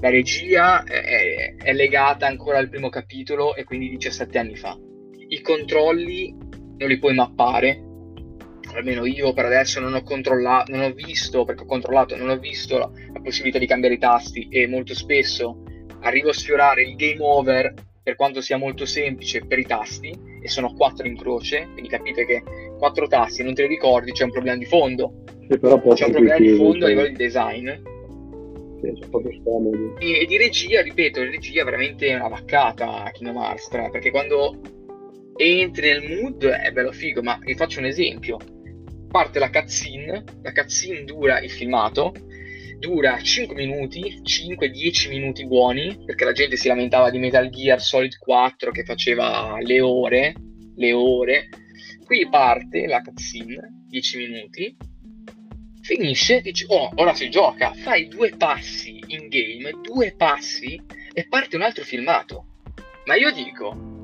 La 0.00 0.10
regia 0.10 0.84
è, 0.84 1.56
è 1.56 1.72
legata 1.72 2.26
ancora 2.26 2.58
al 2.58 2.68
primo 2.68 2.88
capitolo 2.88 3.56
e 3.56 3.64
quindi 3.64 3.88
17 3.88 4.38
anni 4.38 4.56
fa. 4.56 4.78
I 5.28 5.40
controlli 5.42 6.34
non 6.78 6.88
li 6.88 6.98
puoi 6.98 7.14
mappare, 7.14 7.82
almeno 8.74 9.04
io 9.04 9.32
per 9.32 9.46
adesso 9.46 9.80
non 9.80 9.94
ho 9.94 10.02
controllato, 10.02 10.74
non 10.74 10.84
ho 10.84 10.92
visto, 10.92 11.44
perché 11.44 11.62
ho 11.62 11.66
controllato, 11.66 12.16
non 12.16 12.30
ho 12.30 12.38
visto 12.38 12.78
la, 12.78 12.90
la 13.12 13.20
possibilità 13.20 13.58
di 13.58 13.66
cambiare 13.66 13.96
i 13.96 13.98
tasti 13.98 14.48
e 14.48 14.66
molto 14.66 14.94
spesso 14.94 15.62
arrivo 16.00 16.30
a 16.30 16.32
sfiorare 16.32 16.82
il 16.82 16.94
game 16.96 17.20
over 17.20 17.74
per 18.02 18.16
quanto 18.16 18.40
sia 18.40 18.56
molto 18.56 18.86
semplice 18.86 19.44
per 19.44 19.58
i 19.58 19.66
tasti 19.66 20.16
e 20.40 20.48
sono 20.48 20.72
quattro 20.72 21.06
in 21.06 21.16
croce, 21.16 21.68
quindi 21.72 21.88
capite 21.90 22.24
che 22.24 22.42
quattro 22.78 23.06
tasti 23.06 23.42
non 23.42 23.52
te 23.52 23.62
li 23.62 23.68
ricordi, 23.68 24.12
c'è 24.12 24.24
un 24.24 24.30
problema 24.30 24.56
di 24.56 24.64
fondo. 24.64 25.24
Sì, 25.46 25.58
però 25.58 25.78
c'è 25.78 26.06
un 26.06 26.12
problema 26.12 26.38
di 26.38 26.54
fondo 26.54 26.86
a 26.86 26.88
livello 26.88 27.08
di 27.08 27.16
design. 27.16 27.70
Sì. 28.80 28.98
E, 29.98 30.20
e 30.20 30.24
di 30.26 30.36
regia, 30.38 30.80
ripeto, 30.80 31.22
la 31.22 31.30
regia 31.30 31.62
è 31.62 31.64
veramente 31.64 32.14
una 32.14 32.28
vaccata 32.28 33.04
a 33.04 33.10
Kingdom 33.10 33.42
Hearts 33.42 33.68
3, 33.68 33.88
perché 33.90 34.10
quando 34.10 34.76
entri 35.38 35.88
nel 35.88 36.02
mood 36.02 36.44
è 36.44 36.72
bello 36.72 36.90
figo, 36.90 37.22
ma 37.22 37.38
vi 37.40 37.54
faccio 37.54 37.78
un 37.78 37.86
esempio. 37.86 38.38
Parte 39.08 39.38
la 39.38 39.50
cutscene, 39.50 40.24
la 40.42 40.52
cutscene 40.52 41.04
dura 41.04 41.40
il 41.40 41.50
filmato, 41.50 42.12
dura 42.78 43.20
5 43.20 43.54
minuti, 43.54 44.20
5-10 44.22 45.08
minuti 45.08 45.46
buoni, 45.46 46.02
perché 46.04 46.24
la 46.24 46.32
gente 46.32 46.56
si 46.56 46.68
lamentava 46.68 47.10
di 47.10 47.18
Metal 47.18 47.48
Gear 47.48 47.80
Solid 47.80 48.18
4 48.18 48.70
che 48.72 48.84
faceva 48.84 49.56
le 49.60 49.80
ore, 49.80 50.34
le 50.74 50.92
ore. 50.92 51.48
Qui 52.04 52.28
parte 52.28 52.86
la 52.86 53.00
cutscene, 53.00 53.84
10 53.88 54.18
minuti, 54.18 54.76
finisce, 55.82 56.40
dici, 56.40 56.64
oh, 56.68 56.90
ora 56.96 57.14
si 57.14 57.30
gioca, 57.30 57.72
fai 57.72 58.08
due 58.08 58.30
passi 58.36 59.02
in 59.06 59.28
game, 59.28 59.70
due 59.82 60.14
passi 60.16 60.80
e 61.12 61.26
parte 61.28 61.56
un 61.56 61.62
altro 61.62 61.84
filmato. 61.84 62.46
Ma 63.06 63.14
io 63.14 63.30
dico, 63.32 63.97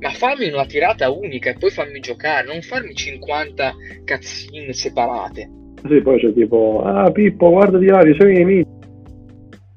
ma 0.00 0.10
fammi 0.10 0.48
una 0.48 0.66
tirata 0.66 1.10
unica 1.10 1.50
e 1.50 1.54
poi 1.54 1.70
fammi 1.70 2.00
giocare, 2.00 2.46
non 2.46 2.62
farmi 2.62 2.94
50 2.94 3.74
cutscene 4.04 4.72
separate. 4.72 5.50
Sì, 5.86 6.00
poi 6.00 6.20
c'è 6.20 6.32
tipo, 6.32 6.82
ah 6.84 7.10
Pippo, 7.10 7.50
guarda 7.50 7.78
di 7.78 7.86
là, 7.86 8.00
sono 8.16 8.30
i 8.30 8.34
nemici. 8.34 8.70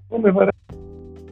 Come 0.07 0.31
fare? 0.31 0.51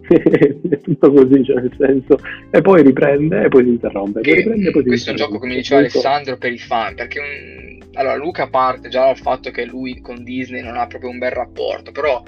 è 0.10 0.80
tutto 0.82 1.12
così, 1.12 1.44
cioè 1.44 1.62
nel 1.62 1.76
senso, 1.78 2.18
e 2.50 2.62
poi 2.62 2.82
riprende 2.82 3.44
e 3.44 3.48
poi 3.48 3.64
si 3.64 3.70
interrompe. 3.70 4.22
Che, 4.22 4.34
riprende, 4.34 4.72
poi 4.72 4.84
questo 4.84 5.10
è 5.10 5.12
un 5.12 5.18
gioco, 5.18 5.38
come 5.38 5.56
diceva 5.56 5.82
Alessandro, 5.82 6.38
per 6.38 6.52
i 6.52 6.58
fan, 6.58 6.96
perché 6.96 7.20
un... 7.20 7.80
allora 7.94 8.16
Luca 8.16 8.50
parte 8.50 8.90
già 8.90 9.06
dal 9.06 9.18
fatto 9.18 9.52
che 9.52 9.66
lui 9.66 10.02
con 10.02 10.24
Disney 10.24 10.64
non 10.64 10.78
ha 10.78 10.88
proprio 10.88 11.12
un 11.12 11.20
bel 11.20 11.32
rapporto, 11.32 11.92
però 11.92 12.24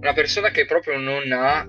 una 0.00 0.12
persona 0.14 0.50
che 0.50 0.64
proprio 0.64 0.98
non 0.98 1.30
ha 1.32 1.68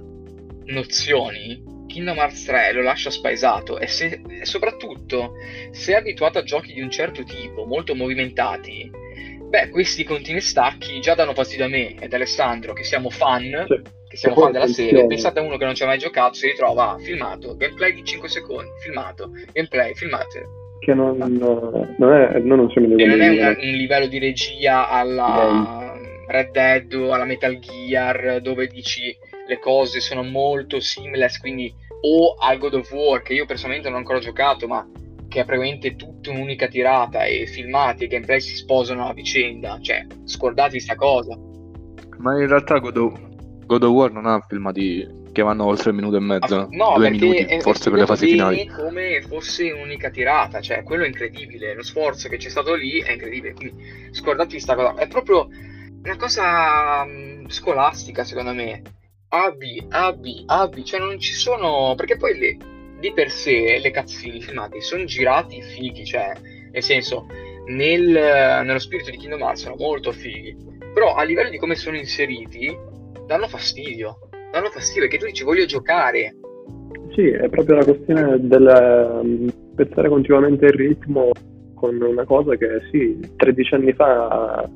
nozioni, 0.65 1.61
Kingdom 1.91 2.17
Hearts 2.17 2.45
3 2.45 2.71
lo 2.73 2.81
lascia 2.81 3.09
spaesato 3.09 3.77
e, 3.77 3.87
se, 3.87 4.21
e 4.27 4.45
soprattutto 4.45 5.33
se 5.71 5.93
è 5.93 5.97
abituato 5.97 6.39
a 6.39 6.43
giochi 6.43 6.73
di 6.73 6.81
un 6.81 6.89
certo 6.89 7.23
tipo, 7.23 7.65
molto 7.65 7.93
movimentati, 7.95 8.89
Beh, 9.51 9.67
questi 9.69 10.05
continui 10.05 10.39
stacchi 10.39 11.01
già 11.01 11.13
danno 11.13 11.33
fastidio 11.33 11.65
a 11.65 11.67
me 11.67 11.95
ed 11.99 12.13
Alessandro, 12.13 12.71
che 12.71 12.85
siamo 12.85 13.09
fan, 13.09 13.65
sì. 13.67 13.81
che 14.07 14.15
siamo 14.15 14.35
fan 14.35 14.53
della 14.53 14.67
serie. 14.67 15.05
Pensate 15.05 15.39
a 15.39 15.41
uno 15.41 15.57
che 15.57 15.65
non 15.65 15.75
ci 15.75 15.83
ha 15.83 15.87
mai 15.87 15.97
giocato, 15.97 16.35
si 16.35 16.47
ritrova 16.47 16.95
filmato, 17.01 17.57
gameplay 17.57 17.93
di 17.93 18.01
5 18.01 18.29
secondi, 18.29 18.69
filmato, 18.79 19.31
gameplay, 19.51 19.93
filmato. 19.93 20.77
Che 20.79 20.93
non, 20.93 21.17
non 21.17 22.13
è, 22.13 22.39
non, 22.39 22.71
siamo 22.71 22.87
non 22.87 23.21
è 23.21 23.27
un, 23.27 23.57
un, 23.59 23.71
livello 23.71 24.07
di 24.07 24.19
regia 24.19 24.87
alla 24.87 25.99
Red 26.27 26.51
Dead 26.51 26.93
o 26.93 27.11
alla 27.11 27.25
Metal 27.25 27.59
Gear, 27.59 28.39
dove 28.39 28.67
dici 28.67 29.13
le 29.51 29.59
cose 29.59 29.99
sono 29.99 30.23
molto 30.23 30.79
seamless, 30.79 31.37
quindi 31.37 31.73
o 32.03 32.35
al 32.39 32.57
God 32.57 32.75
of 32.75 32.91
War, 32.93 33.21
che 33.21 33.33
io 33.33 33.45
personalmente 33.45 33.89
non 33.89 33.97
ho 33.97 33.99
ancora 33.99 34.19
giocato, 34.19 34.65
ma 34.65 34.87
che 35.27 35.41
è 35.41 35.45
praticamente 35.45 35.95
tutta 35.95 36.31
un'unica 36.31 36.67
tirata 36.67 37.25
e 37.25 37.45
filmati 37.47 38.05
e 38.05 38.07
gameplay 38.07 38.39
si 38.39 38.55
sposano 38.55 39.07
a 39.07 39.13
vicenda, 39.13 39.77
cioè 39.81 40.05
scordati 40.23 40.79
sta 40.79 40.95
cosa. 40.95 41.37
Ma 42.17 42.39
in 42.39 42.47
realtà 42.47 42.79
God 42.79 42.97
of, 42.97 43.19
God 43.65 43.83
of 43.83 43.91
War 43.91 44.11
non 44.11 44.25
ha 44.25 44.43
filmati 44.47 45.19
che 45.33 45.41
vanno 45.41 45.65
oltre 45.65 45.89
un 45.89 45.95
minuto 45.97 46.15
e 46.15 46.19
mezzo, 46.19 46.55
ah, 46.55 46.67
no, 46.69 46.93
due 46.95 47.09
minuti, 47.09 47.43
è, 47.43 47.59
forse 47.59 47.89
per 47.89 47.99
le 47.99 48.05
fasi 48.05 48.27
finali. 48.27 48.67
come 48.67 49.21
fosse 49.21 49.71
un'unica 49.71 50.09
tirata, 50.09 50.61
cioè 50.61 50.83
quello 50.83 51.03
è 51.03 51.07
incredibile, 51.07 51.73
lo 51.73 51.83
sforzo 51.83 52.29
che 52.29 52.37
c'è 52.37 52.49
stato 52.49 52.73
lì 52.73 53.01
è 53.01 53.11
incredibile, 53.11 53.53
quindi 53.53 54.09
scordati 54.11 54.59
sta 54.59 54.75
cosa, 54.75 54.95
è 54.95 55.07
proprio 55.07 55.47
una 56.03 56.17
cosa 56.17 57.03
mh, 57.05 57.49
scolastica 57.49 58.23
secondo 58.23 58.53
me. 58.53 58.81
A, 59.33 59.51
B, 59.51 59.85
A, 59.89 60.11
B, 60.11 60.43
A, 60.45 60.67
B, 60.67 60.83
cioè 60.83 60.99
non 60.99 61.17
ci 61.17 61.33
sono, 61.33 61.93
perché 61.95 62.17
poi 62.17 62.37
le, 62.37 62.57
di 62.99 63.13
per 63.13 63.29
sé 63.29 63.79
le 63.81 63.91
cazzine 63.91 64.41
filmati 64.41 64.81
sono 64.81 65.05
girati 65.05 65.61
fighi, 65.61 66.03
cioè, 66.03 66.33
nel 66.71 66.83
senso, 66.83 67.27
nel, 67.67 68.09
nello 68.09 68.79
spirito 68.79 69.09
di 69.09 69.15
Kingdom 69.15 69.41
Hearts 69.41 69.61
sono 69.61 69.75
molto 69.77 70.11
fighi, 70.11 70.53
però 70.93 71.13
a 71.13 71.23
livello 71.23 71.49
di 71.49 71.57
come 71.57 71.75
sono 71.75 71.95
inseriti 71.95 72.77
danno 73.25 73.47
fastidio, 73.47 74.17
danno 74.51 74.67
fastidio 74.67 75.03
perché 75.03 75.17
tu 75.17 75.25
dici 75.25 75.45
voglio 75.45 75.65
giocare. 75.65 76.35
Sì, 77.15 77.27
è 77.27 77.47
proprio 77.47 77.77
la 77.77 77.85
questione 77.85 78.37
del 78.37 79.53
spezzare 79.71 80.09
continuamente 80.09 80.65
il 80.65 80.73
ritmo 80.73 81.31
con 81.75 82.01
una 82.01 82.25
cosa 82.25 82.55
che 82.57 82.81
sì, 82.91 83.17
13 83.37 83.75
anni 83.75 83.93
fa 83.93 84.69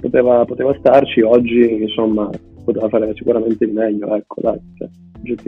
poteva, 0.00 0.44
poteva 0.44 0.76
starci, 0.78 1.22
oggi 1.22 1.82
insomma 1.82 2.28
poteva 2.66 2.88
fare 2.88 3.14
sicuramente 3.14 3.64
di 3.64 3.72
meglio, 3.72 4.14
ecco 4.14 4.40
dai. 4.40 4.58
Cioè 4.76 4.88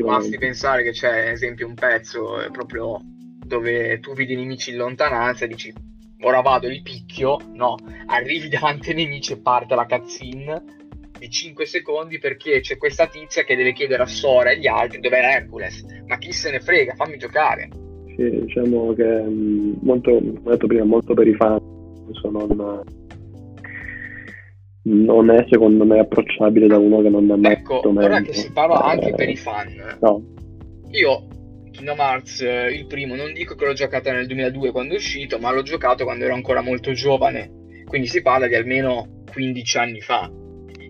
Basti 0.03 0.39
pensare 0.39 0.83
che 0.83 0.91
c'è, 0.91 1.27
ad 1.27 1.33
esempio, 1.33 1.67
un 1.67 1.75
pezzo 1.75 2.43
eh, 2.43 2.51
proprio 2.51 2.99
dove 3.47 3.99
tu 4.01 4.13
vedi 4.13 4.33
i 4.33 4.37
nemici 4.37 4.71
in 4.71 4.77
lontananza 4.77 5.45
e 5.45 5.49
dici 5.49 5.73
ora 6.21 6.41
vado, 6.41 6.69
li 6.69 6.83
picchio, 6.83 7.39
no, 7.53 7.77
arrivi 8.07 8.49
davanti 8.51 8.91
ai 8.91 8.97
nemici 8.97 9.35
e 9.35 9.39
parte 9.39 9.75
la 9.75 9.87
cutscene 9.87 10.77
di 11.19 11.29
5 11.29 11.67
secondi 11.67 12.19
perché 12.19 12.61
c'è 12.61 12.77
questa 12.77 13.09
tizia 13.09 13.43
che 13.43 13.57
deve 13.57 13.73
chiedere 13.73 14.03
a 14.03 14.07
Sora 14.07 14.51
e 14.51 14.59
gli 14.59 14.69
altri 14.69 15.01
dove 15.01 15.19
è 15.19 15.35
Hercules, 15.35 15.85
ma 16.07 16.17
chi 16.19 16.33
se 16.33 16.51
ne 16.51 16.61
frega, 16.61 16.95
fammi 16.95 17.17
giocare. 17.17 17.69
Sì, 18.17 18.31
diciamo 18.31 18.93
che 18.95 19.23
mm, 19.23 19.75
molto, 19.83 20.11
come 20.13 20.41
ho 20.45 20.51
detto 20.51 20.67
prima, 20.67 20.85
molto 20.85 21.15
per 21.15 21.27
i 21.27 21.35
fan, 21.35 21.61
non, 22.31 22.83
non 24.89 25.31
è 25.31 25.45
secondo 25.49 25.85
me 25.85 25.99
approcciabile 25.99 26.67
da 26.67 26.79
uno 26.79 27.01
che 27.01 27.09
non 27.09 27.31
ha 27.31 27.37
mai 27.37 27.53
ecco, 27.53 27.83
ora 27.87 28.21
che 28.21 28.33
si 28.33 28.51
parla 28.53 28.81
eh, 28.81 28.91
anche 28.91 29.15
per 29.15 29.29
i 29.29 29.37
fan 29.37 29.99
no. 30.01 30.23
io 30.91 31.27
Kingdom 31.79 32.01
Hearts 32.01 32.41
eh, 32.41 32.73
il 32.73 32.87
primo 32.87 33.15
non 33.15 33.33
dico 33.33 33.55
che 33.55 33.65
l'ho 33.65 33.73
giocato 33.73 34.11
nel 34.11 34.27
2002 34.27 34.73
quando 34.73 34.95
è 34.95 34.97
uscito 34.97 35.39
ma 35.39 35.53
l'ho 35.53 35.63
giocato 35.63 36.03
quando 36.03 36.25
ero 36.25 36.35
ancora 36.35 36.61
molto 36.61 36.91
giovane. 36.93 37.85
Quindi 37.85 38.09
si 38.09 38.21
parla 38.21 38.49
di 38.49 38.57
almeno 38.57 39.23
15 39.31 39.79
anni 39.79 40.01
fa. 40.01 40.29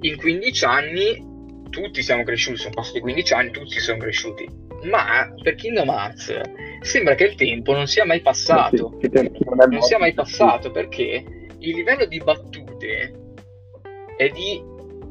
In 0.01 0.17
15 0.17 0.65
anni 0.65 1.27
tutti 1.69 2.01
siamo 2.03 2.23
cresciuti 2.23 2.57
sono 2.57 2.73
passati 2.75 3.01
15 3.01 3.35
anni 3.35 3.51
tutti 3.51 3.79
sono 3.81 3.99
cresciuti. 3.99 4.49
Ma 4.85 5.31
per 5.43 5.57
Kingdom 5.57 5.91
Hearts 5.91 6.41
sembra 6.81 7.15
che 7.15 7.25
il 7.25 7.35
tempo 7.35 7.75
non 7.75 7.87
sia 7.87 8.07
mai 8.07 8.23
passato. 8.23 8.99
Sì, 9.03 9.11
non, 9.13 9.31
non 9.69 9.83
sia 9.83 9.99
mai 9.99 10.15
passato 10.15 10.71
perché 10.71 11.23
il 11.59 11.75
livello 11.75 12.07
di 12.07 12.19
battute 12.19 13.28
e 14.21 14.31
di 14.31 14.61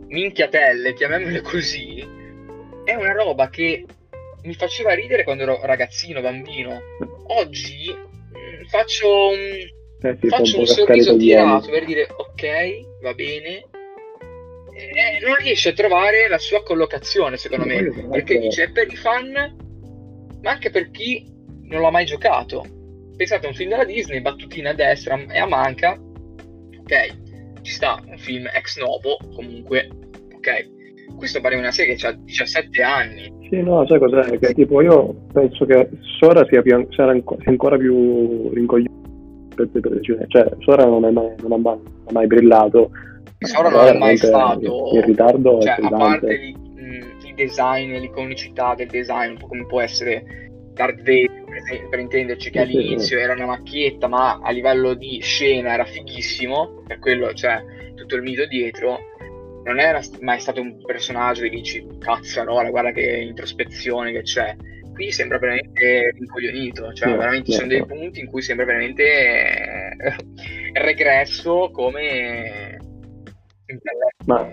minchiatelle, 0.08 0.93
chiamiamole 0.93 1.39
così, 1.39 2.06
è 2.84 2.93
una 2.93 3.13
roba 3.13 3.50
che 3.50 3.86
mi 4.43 4.54
faceva 4.54 4.93
ridere 4.93 5.24
quando 5.24 5.43
ero 5.43 5.60
ragazzino, 5.63 6.20
bambino. 6.20 6.78
Oggi 7.28 7.89
mm, 7.89 8.65
faccio 8.65 9.30
un, 9.30 9.39
eh 10.02 10.17
sì, 10.20 10.28
faccio 10.28 10.60
un, 10.60 10.65
sorriso 10.65 11.15
tirato 11.15 11.70
per 11.70 11.86
dire 11.86 12.08
ok, 12.13 13.02
va 13.02 13.13
bene. 13.13 13.65
E 14.74 15.20
non 15.26 15.36
riesce 15.36 15.70
a 15.70 15.74
trovare 15.74 16.28
la 16.28 16.38
sua 16.38 16.62
collocazione, 16.62 17.38
secondo 17.38 17.65
me, 17.65 18.08
perché 18.12 18.38
dice 18.39 18.65
è 18.65 18.72
per 18.72 18.91
i 18.91 18.96
fan, 18.96 19.32
ma 20.41 20.52
anche 20.52 20.70
per 20.70 20.91
chi 20.91 21.26
non 21.63 21.82
l'ha 21.82 21.91
mai 21.91 22.06
giocato. 22.06 22.65
Pensate 23.15 23.46
a 23.46 23.50
un 23.50 23.56
film 23.56 23.70
della 23.70 23.86
Disney, 23.86 24.20
battutina 24.20 24.72
a 24.72 24.74
destra 24.74 25.17
e 25.30 25.39
a 25.39 25.48
manca, 25.48 25.93
ok, 25.93 27.26
ci 27.67 27.73
sta 27.73 27.99
un 28.08 28.17
film 28.17 28.47
ex 28.56 28.80
novo, 28.80 29.17
comunque, 29.36 29.89
ok? 30.36 31.15
Questo 31.17 31.41
pare 31.41 31.58
una 31.58 31.71
serie 31.71 31.95
che 31.95 32.08
ha 32.08 32.13
17 32.13 32.82
anni. 32.82 33.34
Sì, 33.49 33.62
no, 33.62 33.86
sai 33.86 33.99
cos'è? 33.99 34.39
Che 34.39 34.53
tipo 34.53 34.82
io 34.82 35.13
penso 35.34 35.65
che 35.65 35.89
Sora 36.17 36.45
sia, 36.45 36.62
più, 36.62 36.88
sia 36.91 37.06
ancora 37.45 37.77
più 37.77 38.49
rincoglionito 38.53 38.95
cioè 40.27 40.49
Sora 40.60 40.86
non 40.86 41.03
è 41.06 41.12
mai, 41.12 41.34
non 41.41 41.51
ha 41.51 41.58
mai, 41.58 41.77
non 41.77 42.06
ha 42.06 42.12
mai 42.12 42.27
brillato. 42.27 42.91
Sora 43.39 43.69
non 43.69 43.88
è 43.88 43.97
mai 43.97 44.15
stato 44.15 44.91
in 44.93 45.01
ritardo. 45.01 45.60
Cioè, 45.60 45.75
a 45.82 45.89
parte 45.89 46.34
il, 46.34 46.56
il 47.25 47.34
design, 47.36 47.97
l'iconicità 47.97 48.75
del 48.75 48.88
design, 48.88 49.32
un 49.32 49.38
po' 49.38 49.47
come 49.47 49.65
può 49.65 49.82
essere 49.82 50.46
Darth 50.77 50.97
Vader, 50.97 51.89
per, 51.89 51.99
intenderci, 51.99 52.51
che 52.51 52.59
all'inizio 52.59 53.17
era 53.17 53.33
una 53.33 53.47
macchietta, 53.47 54.07
ma 54.07 54.39
a 54.41 54.51
livello 54.51 54.93
di 54.93 55.19
scena 55.21 55.73
era 55.73 55.85
fighissimo, 55.85 56.83
per 56.85 56.99
quello 56.99 57.27
c'è 57.27 57.33
cioè, 57.33 57.93
tutto 57.95 58.15
il 58.15 58.21
mito 58.21 58.45
dietro. 58.45 58.99
Non 59.63 59.79
era 59.79 59.99
mai 60.21 60.39
stato 60.39 60.61
un 60.61 60.81
personaggio 60.85 61.41
che 61.41 61.49
dici 61.49 61.85
cazzarola, 61.99 62.69
guarda 62.69 62.91
che 62.91 63.01
introspezione 63.01 64.11
che 64.13 64.21
c'è. 64.21 64.55
Qui 64.93 65.11
sembra 65.11 65.39
veramente 65.39 66.11
rincoglionito, 66.17 66.93
cioè 66.93 67.09
no, 67.09 67.17
veramente 67.17 67.51
ci 67.51 67.57
sono 67.57 67.67
dei 67.67 67.85
punti 67.85 68.19
in 68.19 68.27
cui 68.27 68.41
sembra 68.41 68.65
veramente 68.65 69.03
eh, 69.03 70.15
regresso 70.79 71.69
come... 71.71 72.77
Ma 74.25 74.47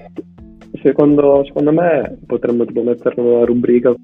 secondo, 0.83 1.45
secondo 1.45 1.73
me 1.73 2.19
potremmo 2.27 2.65
tipo 2.65 2.83
mettere 2.83 3.21
una 3.21 3.45
rubrica 3.45 3.95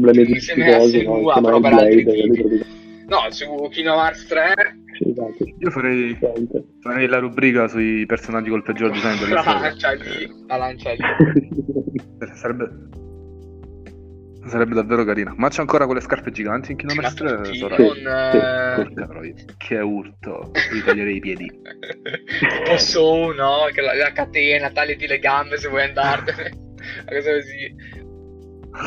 problemi 0.00 0.24
di 0.24 0.34
psicosi, 0.34 1.02
no? 1.04 1.18
Insieme 1.18 1.40
però 1.40 1.60
per 1.60 1.72
altri 1.72 2.04
tipi. 2.04 2.72
No, 3.06 3.30
su 3.30 3.68
Kingdom 3.70 3.98
Hearts 3.98 4.26
3 4.26 4.54
sì, 4.94 5.10
esatto. 5.10 5.44
Io 5.58 5.70
farei, 5.70 6.16
farei, 6.80 7.08
la 7.08 7.18
rubrica 7.18 7.66
sui 7.66 8.06
personaggi 8.06 8.48
col 8.48 8.62
peggior 8.62 8.92
design 8.92 9.18
della 9.18 9.42
la 9.42 9.58
lancia 9.60 9.92
lì, 9.92 10.44
la 10.46 10.56
lancia 10.56 10.92
lì. 10.92 10.98
sarebbe, 12.34 12.70
sarebbe 14.46 14.74
davvero 14.74 15.04
carina. 15.04 15.34
Ma 15.36 15.48
c'è 15.48 15.60
ancora 15.60 15.86
quelle 15.86 16.00
scarpe 16.00 16.30
giganti 16.30 16.70
in 16.70 16.76
Kingdom 16.76 17.00
Hearts 17.00 17.14
3? 17.16 17.54
Sora? 17.54 17.76
Con... 17.76 19.24
Sì, 19.24 19.34
che 19.56 19.78
urto, 19.80 20.52
mi 20.72 20.80
toglierei 20.80 21.16
i 21.16 21.20
piedi. 21.20 21.50
Posso 22.64 23.12
uno, 23.12 23.68
che 23.72 23.80
la, 23.80 23.94
la 23.94 24.12
catena, 24.12 24.70
tagliati 24.70 25.08
le 25.08 25.18
gambe 25.18 25.56
se 25.56 25.68
vuoi 25.68 25.82
andartene. 25.82 26.52
Una 27.08 27.18
cosa 27.18 27.32
così. 27.32 28.02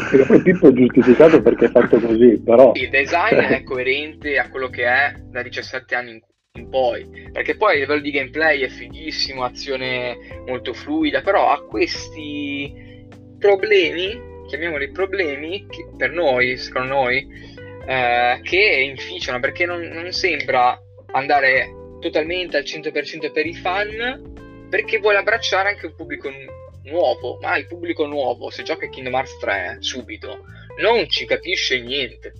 Perché 0.10 0.26
poi 0.26 0.41
Pippo 0.41 0.67
è 0.67 0.73
giustificato 0.73 1.41
perché 1.41 1.65
è 1.65 1.69
fatto 1.69 2.00
così, 2.00 2.41
però... 2.43 2.73
Il 2.76 2.89
design 2.89 3.36
è 3.36 3.63
coerente 3.63 4.38
a 4.38 4.50
quello 4.50 4.67
che 4.69 4.84
è 4.84 5.13
da 5.30 5.41
17 5.41 5.95
anni 5.95 6.12
in, 6.12 6.19
in 6.54 6.69
poi, 6.69 7.30
perché 7.32 7.56
poi 7.56 7.76
a 7.76 7.80
livello 7.80 8.02
di 8.02 8.12
gameplay 8.12 8.62
è 8.62 8.67
fighissimo, 8.67 9.43
azione 9.43 10.41
molto 10.45 10.73
fluida, 10.73 11.21
però 11.21 11.50
ha 11.50 11.65
questi 11.65 13.06
problemi, 13.39 14.19
chiamiamoli 14.47 14.91
problemi, 14.91 15.65
che 15.69 15.88
per 15.95 16.12
noi, 16.12 16.58
secondo 16.58 16.93
noi, 16.93 17.26
eh, 17.88 18.39
che 18.43 18.89
inficiano, 18.89 19.39
perché 19.39 19.65
non, 19.65 19.80
non 19.80 20.12
sembra 20.12 20.78
andare 21.13 21.69
totalmente 22.02 22.58
al 22.58 22.63
100% 22.63 23.32
per 23.32 23.45
i 23.45 23.54
fan, 23.54 24.67
perché 24.69 24.97
vuole 25.00 25.17
abbracciare 25.17 25.69
anche 25.69 25.86
un 25.86 25.95
pubblico 25.95 26.30
nuovo, 26.89 27.38
ma 27.41 27.58
il 27.58 27.67
pubblico 27.67 28.06
nuovo, 28.06 28.50
se 28.50 28.63
gioca 28.63 28.88
Kingdom 28.88 29.13
Hearts 29.13 29.38
3 29.39 29.78
subito, 29.80 30.45
non 30.82 31.08
ci 31.10 31.26
capisce 31.26 31.80
niente. 31.82 32.34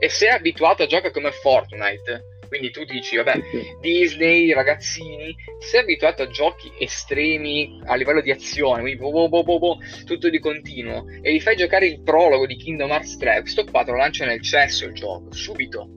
E 0.00 0.08
se 0.08 0.26
è 0.26 0.30
abituato 0.30 0.82
a 0.82 0.86
giocare 0.86 1.12
come 1.12 1.32
Fortnite, 1.32 2.38
quindi 2.48 2.70
tu 2.70 2.84
dici, 2.84 3.16
vabbè, 3.16 3.40
Disney, 3.80 4.52
ragazzini, 4.52 5.34
sei 5.58 5.80
abituato 5.80 6.22
a 6.22 6.28
giochi 6.28 6.72
estremi 6.78 7.80
a 7.84 7.94
livello 7.94 8.20
di 8.20 8.30
azione, 8.30 8.80
quindi 8.80 8.98
bo, 8.98 9.28
bo, 9.28 9.42
bo, 9.42 9.76
tutto 10.04 10.30
di 10.30 10.38
continuo, 10.38 11.04
e 11.20 11.34
gli 11.34 11.40
fai 11.40 11.56
giocare 11.56 11.86
il 11.86 12.02
prologo 12.02 12.46
di 12.46 12.56
Kingdom 12.56 12.90
Hearts 12.90 13.16
3, 13.18 13.40
questo 13.40 13.64
qua 13.64 13.84
te 13.84 13.90
lo 13.90 13.98
lancia 13.98 14.24
nel 14.24 14.40
cesso 14.40 14.86
il 14.86 14.94
gioco, 14.94 15.32
subito. 15.32 15.90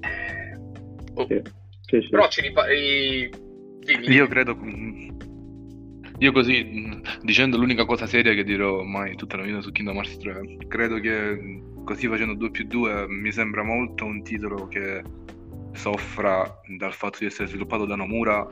Oh. 1.14 1.26
Sì, 1.28 1.42
sì, 1.86 2.02
sì. 2.02 2.10
Però 2.10 2.28
ci 2.28 2.42
ripari... 2.42 3.30
Io 4.08 4.28
credo 4.28 4.56
io 6.22 6.32
così, 6.32 6.64
mm, 6.64 6.92
dicendo 7.24 7.58
l'unica 7.58 7.86
cosa 7.86 8.06
seria 8.06 8.36
che 8.36 8.44
dirò 8.44 8.84
mai 8.84 9.16
tutta 9.16 9.38
la 9.38 9.44
vita 9.44 9.60
su 9.60 9.72
Kingdom 9.72 9.96
Hearts 9.96 10.18
3, 10.18 10.58
credo 10.68 11.00
che 11.00 11.36
mm, 11.36 11.84
così 11.84 12.08
facendo 12.08 12.36
2 12.36 12.52
più 12.52 12.66
2 12.66 13.08
mi 13.08 13.32
sembra 13.32 13.64
molto 13.64 14.06
un 14.06 14.22
titolo 14.22 14.68
che 14.68 15.02
soffra 15.74 16.62
dal 16.78 16.94
fatto 16.94 17.18
di 17.20 17.26
essere 17.26 17.48
sviluppato 17.48 17.86
da 17.86 17.96
Nomura 17.96 18.48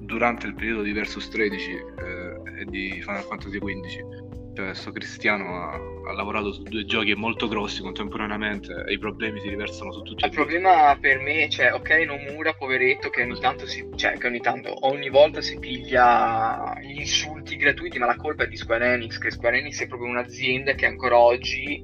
durante 0.00 0.46
il 0.46 0.54
periodo 0.54 0.80
di 0.80 0.92
Versus 0.92 1.28
13 1.28 1.70
eh, 1.70 2.60
e 2.60 2.64
di 2.64 2.92
Final 3.02 3.22
Fantasy 3.24 3.58
XV 3.58 4.23
cioè, 4.54 4.74
sto 4.74 4.92
cristiano 4.92 5.56
ha, 5.56 5.74
ha, 5.74 6.12
lavorato 6.12 6.52
su 6.52 6.62
due 6.62 6.84
giochi 6.84 7.14
molto 7.14 7.48
grossi 7.48 7.82
contemporaneamente 7.82 8.84
e 8.86 8.92
i 8.92 8.98
problemi 8.98 9.40
si 9.40 9.48
riversano 9.48 9.92
su 9.92 10.02
tutti 10.02 10.24
il 10.24 10.30
problema 10.30 10.96
per 11.00 11.18
me 11.18 11.48
cioè 11.48 11.72
ok 11.72 11.90
Nomura 12.06 12.54
poveretto 12.54 13.10
che 13.10 13.22
ogni 13.22 13.38
tanto 13.40 13.66
si 13.66 13.86
cioè 13.96 14.16
che 14.16 14.26
ogni 14.26 14.40
tanto 14.40 14.86
ogni 14.86 15.10
volta 15.10 15.40
si 15.40 15.58
piglia 15.58 16.72
gli 16.80 17.00
insulti 17.00 17.56
gratuiti 17.56 17.98
ma 17.98 18.06
la 18.06 18.16
colpa 18.16 18.44
è 18.44 18.48
di 18.48 18.56
Square 18.56 18.94
Enix 18.94 19.18
che 19.18 19.30
Square 19.30 19.58
Enix 19.58 19.82
è 19.82 19.88
proprio 19.88 20.08
un'azienda 20.08 20.74
che 20.74 20.86
ancora 20.86 21.18
oggi 21.18 21.82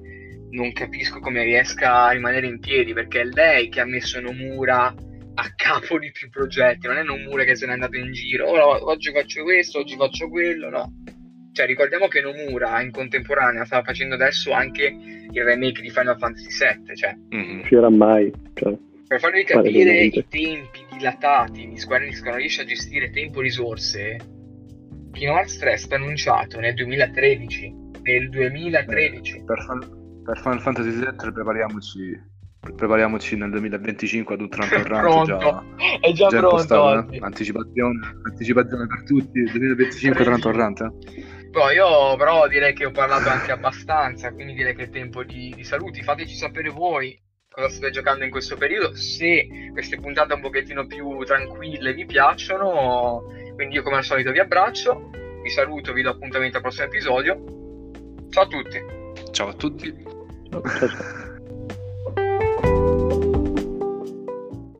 non 0.51 0.73
capisco 0.73 1.19
come 1.19 1.43
riesca 1.43 2.05
a 2.05 2.11
rimanere 2.11 2.47
in 2.47 2.61
piedi 2.61 2.93
perché 2.93 3.23
è 3.23 3.25
lei 3.25 3.69
che 3.69 3.81
ha 3.81 3.85
messo 3.85 4.21
Nomura 4.21 4.95
a 5.35 5.55
capo 5.55 5.99
di 5.99 6.11
più 6.13 6.29
progetti 6.31 6.87
non 6.87 6.99
è 6.99 7.03
Nomura 7.03 7.43
che 7.45 7.57
se 7.57 7.67
n'è 7.67 7.73
andato 7.73 7.97
in 7.97 8.13
giro 8.13 8.49
oh, 8.49 8.91
oggi 8.91 9.11
faccio 9.13 9.43
questo 9.43 9.81
oggi 9.81 9.97
faccio 9.97 10.29
quello 10.29 10.71
no 10.71 10.93
cioè, 11.61 11.69
ricordiamo 11.69 12.09
che 12.09 12.23
Nomura 12.23 12.81
in 12.81 12.91
contemporanea 12.91 13.67
stava 13.67 13.83
facendo 13.83 14.15
adesso 14.15 14.51
anche 14.53 14.97
il 15.31 15.45
remake 15.45 15.83
di 15.83 15.91
Final 15.91 16.17
Fantasy 16.17 16.49
VII. 16.49 16.97
Cioè, 16.97 17.17
mm-hmm. 17.35 17.61
C'era 17.63 17.91
mai. 17.91 18.33
Cioè, 18.55 18.75
per 19.07 19.21
farvi 19.21 19.45
capire 19.45 20.05
i 20.05 20.11
tempi 20.11 20.87
dilatati 20.91 21.69
di 21.69 21.79
Square 21.79 22.05
Enix 22.05 22.23
che 22.23 22.29
non 22.31 22.39
riesce 22.39 22.63
a 22.63 22.65
gestire 22.65 23.11
tempo 23.11 23.41
e 23.41 23.43
risorse, 23.43 24.17
Kingdom 25.13 25.37
Hearts 25.37 25.59
3 25.59 25.73
è 25.73 25.77
stato 25.77 26.03
annunciato 26.03 26.61
nel 26.61 26.73
2013. 26.75 27.75
Nel 28.05 28.31
2013. 28.31 29.37
Eh, 29.37 29.45
per, 29.45 29.59
per 30.25 30.39
Final 30.39 30.61
Fantasy 30.61 30.91
VII 30.93 31.33
prepariamoci 31.33 32.29
prepariamoci 32.61 33.37
nel 33.37 33.51
2025 33.51 34.35
ad 34.35 34.41
Ultra 34.43 34.67
Torrante 34.69 35.37
già, 35.39 35.65
è 36.01 36.13
già, 36.13 36.29
già 36.29 36.39
pronto 36.39 37.11
eh? 37.11 37.19
anticipazione, 37.21 37.99
anticipazione 38.23 38.87
per 38.87 39.03
tutti 39.05 39.43
2025 39.43 40.25
Trent 40.25 40.93
Poi 41.51 41.75
io 41.75 42.17
però 42.17 42.47
direi 42.47 42.73
che 42.73 42.87
ho 42.87 42.93
parlato 42.93 43.29
anche 43.29 43.51
abbastanza 43.51 44.33
quindi 44.33 44.55
direi 44.55 44.75
che 44.75 44.85
è 44.85 44.91
tempo 44.91 45.25
di, 45.25 45.53
di 45.55 45.65
saluti. 45.65 46.03
Fateci 46.03 46.35
sapere 46.35 46.69
voi 46.69 47.19
cosa 47.51 47.69
state 47.69 47.91
giocando 47.91 48.25
in 48.25 48.31
questo 48.31 48.57
periodo 48.57 48.95
se 48.95 49.49
queste 49.73 49.99
puntate 49.99 50.35
un 50.35 50.41
pochettino 50.41 50.87
più 50.87 51.25
tranquille 51.25 51.93
vi 51.93 52.07
piacciono. 52.07 53.23
Quindi 53.55 53.75
io 53.75 53.83
come 53.83 53.97
al 53.97 54.05
solito 54.05 54.31
vi 54.31 54.39
abbraccio 54.39 55.11
vi 55.43 55.51
saluto 55.51 55.93
vi 55.93 56.03
do 56.03 56.11
appuntamento 56.11 56.57
al 56.57 56.63
prossimo 56.63 56.87
episodio. 56.87 57.43
Ciao 58.31 58.45
a 58.45 58.47
tutti. 58.47 58.79
Ciao 59.33 59.49
a 59.49 59.55
tutti. 59.55 59.93
Ciao, 60.51 60.63
ciao, 60.63 60.89
ciao. 60.89 61.30